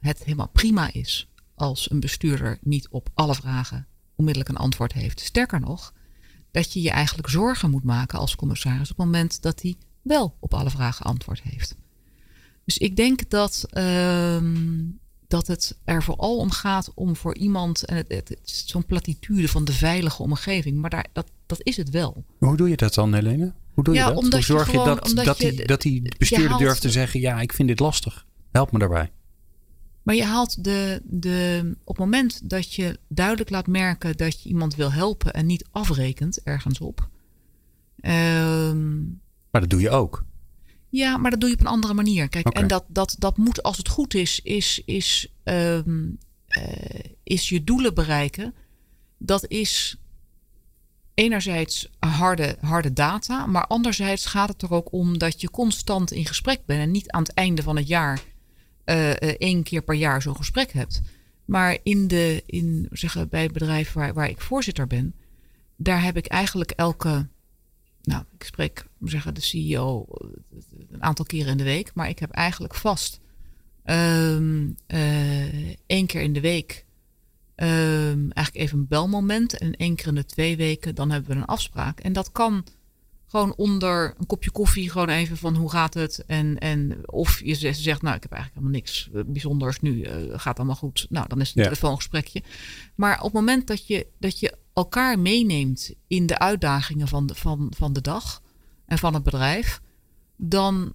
[0.00, 5.20] het helemaal prima is als een bestuurder niet op alle vragen onmiddellijk een antwoord heeft.
[5.20, 5.92] Sterker nog,
[6.50, 10.36] dat je je eigenlijk zorgen moet maken als commissaris op het moment dat hij wel
[10.40, 11.76] op alle vragen antwoord heeft.
[12.64, 14.42] Dus ik denk dat uh,
[15.28, 19.48] dat het er vooral om gaat om voor iemand, en het, het, het zo'n platitude
[19.48, 22.24] van de veilige omgeving, maar daar, dat, dat is het wel.
[22.38, 23.52] hoe doe je dat dan, Helene?
[23.72, 24.12] Hoe doe je dat?
[24.12, 27.68] Hoe zorg je, dat, dat, die, dat die bestuurder durft te zeggen, ja, ik vind
[27.68, 28.26] dit lastig.
[28.50, 29.10] Help me daarbij.
[30.02, 34.48] Maar je haalt de, de, op het moment dat je duidelijk laat merken dat je
[34.48, 37.08] iemand wil helpen en niet afrekent ergens op.
[38.00, 39.20] Um,
[39.50, 40.24] maar dat doe je ook.
[40.88, 42.28] Ja, maar dat doe je op een andere manier.
[42.28, 46.18] Kijk, en dat, dat, dat moet, als het goed is, is, is, um,
[46.58, 46.64] uh,
[47.22, 48.54] is je doelen bereiken.
[49.18, 49.96] Dat is
[51.14, 56.26] enerzijds harde, harde data, maar anderzijds gaat het er ook om dat je constant in
[56.26, 58.22] gesprek bent en niet aan het einde van het jaar
[58.84, 61.02] uh, één keer per jaar zo'n gesprek hebt.
[61.44, 65.14] Maar in de, in, zeggen, bij het bedrijf waar, waar ik voorzitter ben,
[65.76, 67.28] daar heb ik eigenlijk elke
[68.06, 70.06] nou, ik spreek zeggen, de CEO
[70.96, 73.20] een aantal keren in de week, maar ik heb eigenlijk vast
[73.84, 74.76] um,
[75.86, 76.84] één keer in de week
[77.56, 81.36] um, eigenlijk even een belmoment en één keer in de twee weken dan hebben we
[81.36, 82.00] een afspraak.
[82.00, 82.64] En dat kan
[83.26, 87.54] gewoon onder een kopje koffie gewoon even van hoe gaat het en, en of je
[87.54, 91.06] zegt nou ik heb eigenlijk helemaal niks bijzonders nu uh, gaat allemaal goed.
[91.08, 91.68] Nou dan is het een ja.
[91.68, 92.42] telefoongesprekje.
[92.94, 97.34] Maar op het moment dat je, dat je elkaar meeneemt in de uitdagingen van de,
[97.34, 98.42] van, van de dag
[98.86, 99.80] en van het bedrijf,
[100.36, 100.94] dan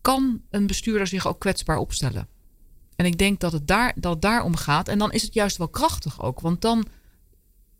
[0.00, 2.28] kan een bestuurder zich ook kwetsbaar opstellen.
[2.96, 4.88] En ik denk dat het daar, dat het daarom gaat.
[4.88, 6.40] En dan is het juist wel krachtig ook.
[6.40, 6.86] Want dan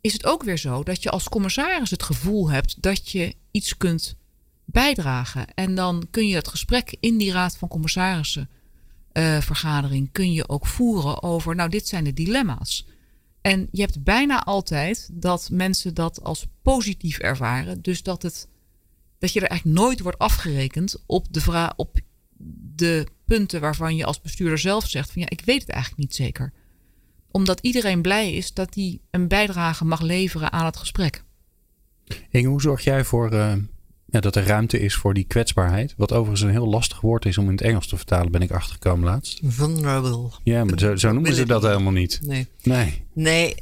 [0.01, 3.77] is het ook weer zo dat je als commissaris het gevoel hebt dat je iets
[3.77, 4.15] kunt
[4.65, 5.53] bijdragen.
[5.53, 8.49] En dan kun je het gesprek in die raad van commissarissen
[9.17, 12.87] uh, vergadering kun je ook voeren over, nou dit zijn de dilemma's.
[13.41, 17.81] En je hebt bijna altijd dat mensen dat als positief ervaren.
[17.81, 18.47] Dus dat, het,
[19.19, 21.99] dat je er eigenlijk nooit wordt afgerekend op de, vraag, op
[22.75, 26.15] de punten waarvan je als bestuurder zelf zegt: van ja, ik weet het eigenlijk niet
[26.15, 26.53] zeker.
[27.31, 31.23] Omdat iedereen blij is dat hij een bijdrage mag leveren aan het gesprek.
[32.29, 33.53] Inge, hoe zorg jij voor uh,
[34.05, 35.93] ja, dat er ruimte is voor die kwetsbaarheid?
[35.97, 38.51] Wat overigens een heel lastig woord is om in het Engels te vertalen, ben ik
[38.51, 39.39] achtergekomen laatst.
[39.43, 40.29] Vulnerable.
[40.43, 42.19] Ja, maar zo, zo noemen ze dat helemaal niet.
[42.23, 42.47] Nee.
[42.63, 43.55] Nee, nee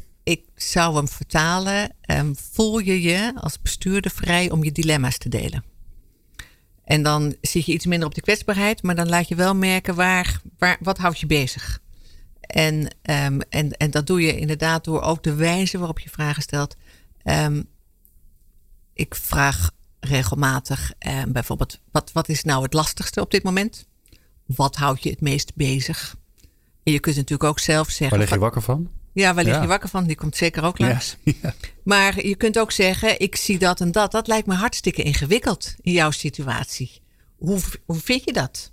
[0.71, 1.95] zou hem vertalen.
[2.11, 5.63] Um, voel je je als bestuurder vrij om je dilemma's te delen?
[6.83, 9.95] En dan zit je iets minder op de kwetsbaarheid, maar dan laat je wel merken
[9.95, 11.79] waar, waar, wat houdt je bezig.
[12.39, 16.41] En, um, en, en dat doe je inderdaad door ook de wijze waarop je vragen
[16.41, 16.75] stelt.
[17.23, 17.65] Um,
[18.93, 23.85] ik vraag regelmatig um, bijvoorbeeld, wat, wat is nou het lastigste op dit moment?
[24.45, 26.15] wat houdt je het meest bezig?
[26.83, 28.09] En je kunt natuurlijk ook zelf zeggen.
[28.09, 28.89] Waar lig je wakker van?
[29.13, 29.61] Ja, waar lig Ja.
[29.61, 30.03] je wakker van?
[30.03, 31.17] Die komt zeker ook langs.
[31.41, 31.53] Ja.
[31.83, 34.11] Maar je kunt ook zeggen, ik zie dat en dat.
[34.11, 37.01] Dat lijkt me hartstikke ingewikkeld in jouw situatie.
[37.37, 38.71] Hoe, hoe vind je dat?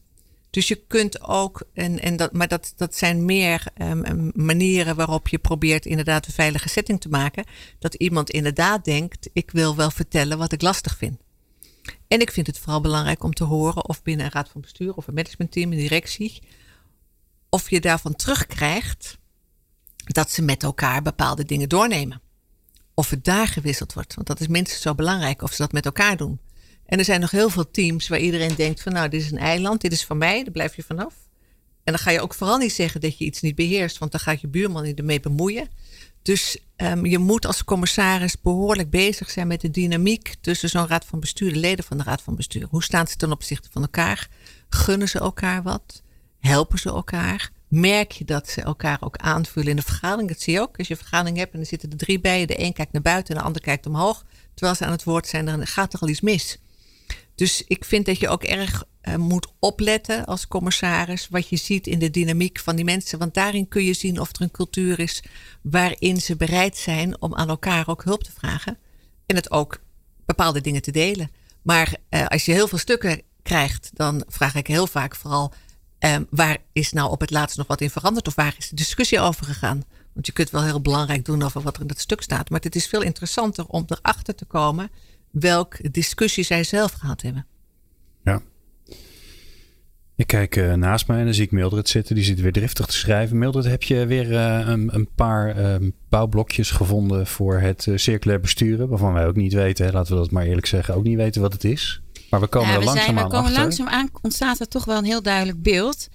[0.51, 4.97] Dus je kunt ook, en, en dat, maar dat, dat zijn meer ehm, ehm, manieren
[4.97, 7.45] waarop je probeert inderdaad een veilige setting te maken.
[7.79, 11.19] Dat iemand inderdaad denkt, ik wil wel vertellen wat ik lastig vind.
[12.09, 14.95] En ik vind het vooral belangrijk om te horen of binnen een raad van bestuur
[14.95, 16.43] of een managementteam, een directie,
[17.49, 19.19] of je daarvan terugkrijgt
[20.13, 22.21] dat ze met elkaar bepaalde dingen doornemen.
[22.95, 24.15] Of het daar gewisseld wordt.
[24.15, 26.41] Want dat is minstens zo belangrijk of ze dat met elkaar doen.
[26.87, 29.39] En er zijn nog heel veel teams waar iedereen denkt van nou, dit is een
[29.39, 31.15] eiland, dit is van mij, daar blijf je vanaf.
[31.85, 34.21] En dan ga je ook vooral niet zeggen dat je iets niet beheerst, want dan
[34.21, 35.69] gaat je buurman niet ermee bemoeien.
[36.23, 41.05] Dus ehm, je moet als commissaris behoorlijk bezig zijn met de dynamiek tussen zo'n raad
[41.05, 42.67] van bestuur, de leden van de raad van bestuur.
[42.71, 44.29] Hoe staan ze ten opzichte van elkaar?
[44.69, 46.03] Gunnen ze elkaar wat?
[46.39, 47.51] Helpen ze elkaar?
[47.71, 50.29] Merk je dat ze elkaar ook aanvullen in de vergadering?
[50.29, 50.79] Dat zie je ook.
[50.79, 52.47] Als je een vergadering hebt en er zitten er drie bij.
[52.47, 54.25] De een kijkt naar buiten en de ander kijkt omhoog.
[54.55, 56.59] Terwijl ze aan het woord zijn, dan gaat er al iets mis.
[57.35, 61.87] Dus ik vind dat je ook erg eh, moet opletten als commissaris wat je ziet
[61.87, 63.19] in de dynamiek van die mensen.
[63.19, 65.23] Want daarin kun je zien of er een cultuur is
[65.63, 68.79] waarin ze bereid zijn om aan elkaar ook hulp te vragen.
[69.27, 69.81] En het ook
[70.27, 71.31] bepaalde dingen te delen.
[71.63, 75.53] Maar eh, als je heel veel stukken krijgt, dan vraag ik heel vaak vooral
[76.01, 78.77] eh, waar is nou op het laatst nog wat in veranderd of waar is de
[78.77, 79.83] discussie over gegaan?
[80.13, 82.51] Want je kunt wel heel belangrijk doen over wat er in dat stuk staat.
[82.51, 84.91] Maar het is veel interessanter om erachter te komen
[85.31, 87.47] welke discussie zij zelf gehad hebben.
[88.25, 88.43] Ja.
[90.21, 92.15] Ik kijk eh, naast mij en dan zie ik Mildred zitten.
[92.15, 93.39] Die zit weer driftig te schrijven.
[93.39, 98.41] Mildred, heb je weer eh, een, een paar ehm, bouwblokjes gevonden voor het eh, circulair
[98.41, 98.89] besturen?
[98.89, 101.53] Waarvan wij ook niet weten, laten we dat maar eerlijk zeggen, ook niet weten wat
[101.53, 102.03] het is.
[102.31, 103.63] Maar we komen Ja, er we, zijn, langzaam we aan komen achter.
[103.63, 106.09] langzaam aan, ontstaat er toch wel een heel duidelijk beeld.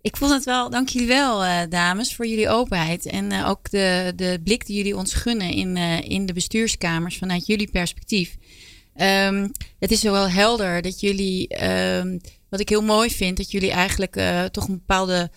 [0.00, 3.06] Ik vond het wel, dank jullie wel, eh, dames, voor jullie openheid.
[3.06, 7.18] En eh, ook de, de blik die jullie ons gunnen in, eh, in de bestuurskamers
[7.18, 8.36] vanuit jullie perspectief.
[8.94, 9.48] Ehm,
[9.78, 13.70] het is zo wel helder dat jullie, ehm, wat ik heel mooi vind, dat jullie
[13.70, 14.20] eigenlijk
[14.52, 15.30] toch een bepaalde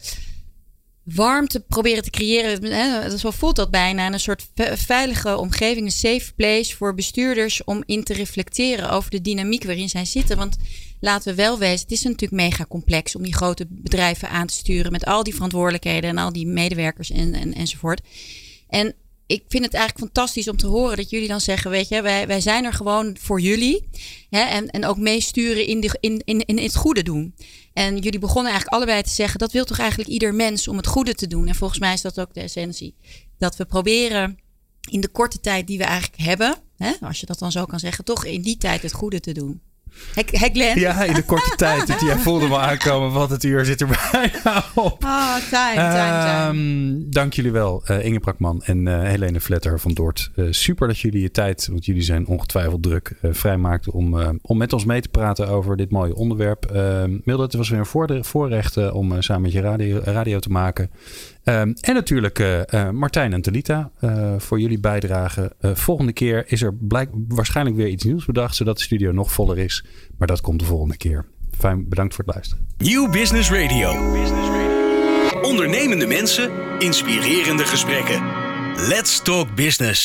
[1.06, 3.20] warmte proberen te creëren.
[3.20, 4.14] Zo voelt dat bijna.
[4.14, 9.12] Een soort ve- veilige omgeving, een safe place voor bestuurders om in te reflecteren over
[9.12, 10.38] de dynamiek waarin zij zitten.
[10.38, 10.58] Want
[11.00, 14.54] laten we wel wezen, het is natuurlijk mega complex om die grote bedrijven aan te
[14.54, 18.02] sturen met al die verantwoordelijkheden en al die medewerkers en, en, enzovoort.
[18.68, 18.96] En
[19.28, 22.28] ik vind het eigenlijk fantastisch om te horen dat jullie dan zeggen, weet je, wij,
[22.28, 23.90] wij zijn er gewoon voor jullie.
[24.30, 27.36] Hè, en, en ook meesturen in, in, in, in het goede doen.
[27.76, 30.88] En jullie begonnen eigenlijk allebei te zeggen, dat wil toch eigenlijk ieder mens om het
[30.88, 31.48] goede te doen.
[31.48, 32.96] En volgens mij is dat ook de essentie.
[33.38, 34.38] Dat we proberen
[34.90, 37.80] in de korte tijd die we eigenlijk hebben, hè, als je dat dan zo kan
[37.80, 39.62] zeggen, toch in die tijd het goede te doen.
[40.16, 40.80] Hè Glenn?
[40.80, 41.88] Ja, in de korte tijd.
[41.88, 45.04] dat Jij voelde me aankomen, want het uur zit er bijna op.
[45.04, 47.10] Oh, time, time, time.
[47.10, 50.32] Dank jullie wel, eh, Inge Brakman en eh, Helene Vletter van Doort.
[50.36, 54.74] Eh, super dat jullie je tijd, want jullie zijn ongetwijfeld druk, vrijmaakten om, om met
[54.74, 56.66] ons mee te praten over dit mooie onderwerp.
[56.66, 60.90] Ehm Mildred, het was weer een voorrecht om samen met je radio, radio te maken.
[61.46, 65.52] Ehm, en natuurlijk eh, eh, Martijn en Talita eh, voor jullie bijdrage.
[65.62, 69.58] Volgende keer is er blijk, waarschijnlijk weer iets nieuws bedacht, zodat de studio nog voller
[69.58, 69.86] is.
[70.18, 71.26] Maar dat komt de volgende keer.
[71.58, 72.68] Fijn, bedankt voor het luisteren.
[72.78, 73.90] Nieuw Business Radio.
[75.42, 78.24] Ondernemende mensen, inspirerende gesprekken.
[78.88, 80.04] Let's talk business.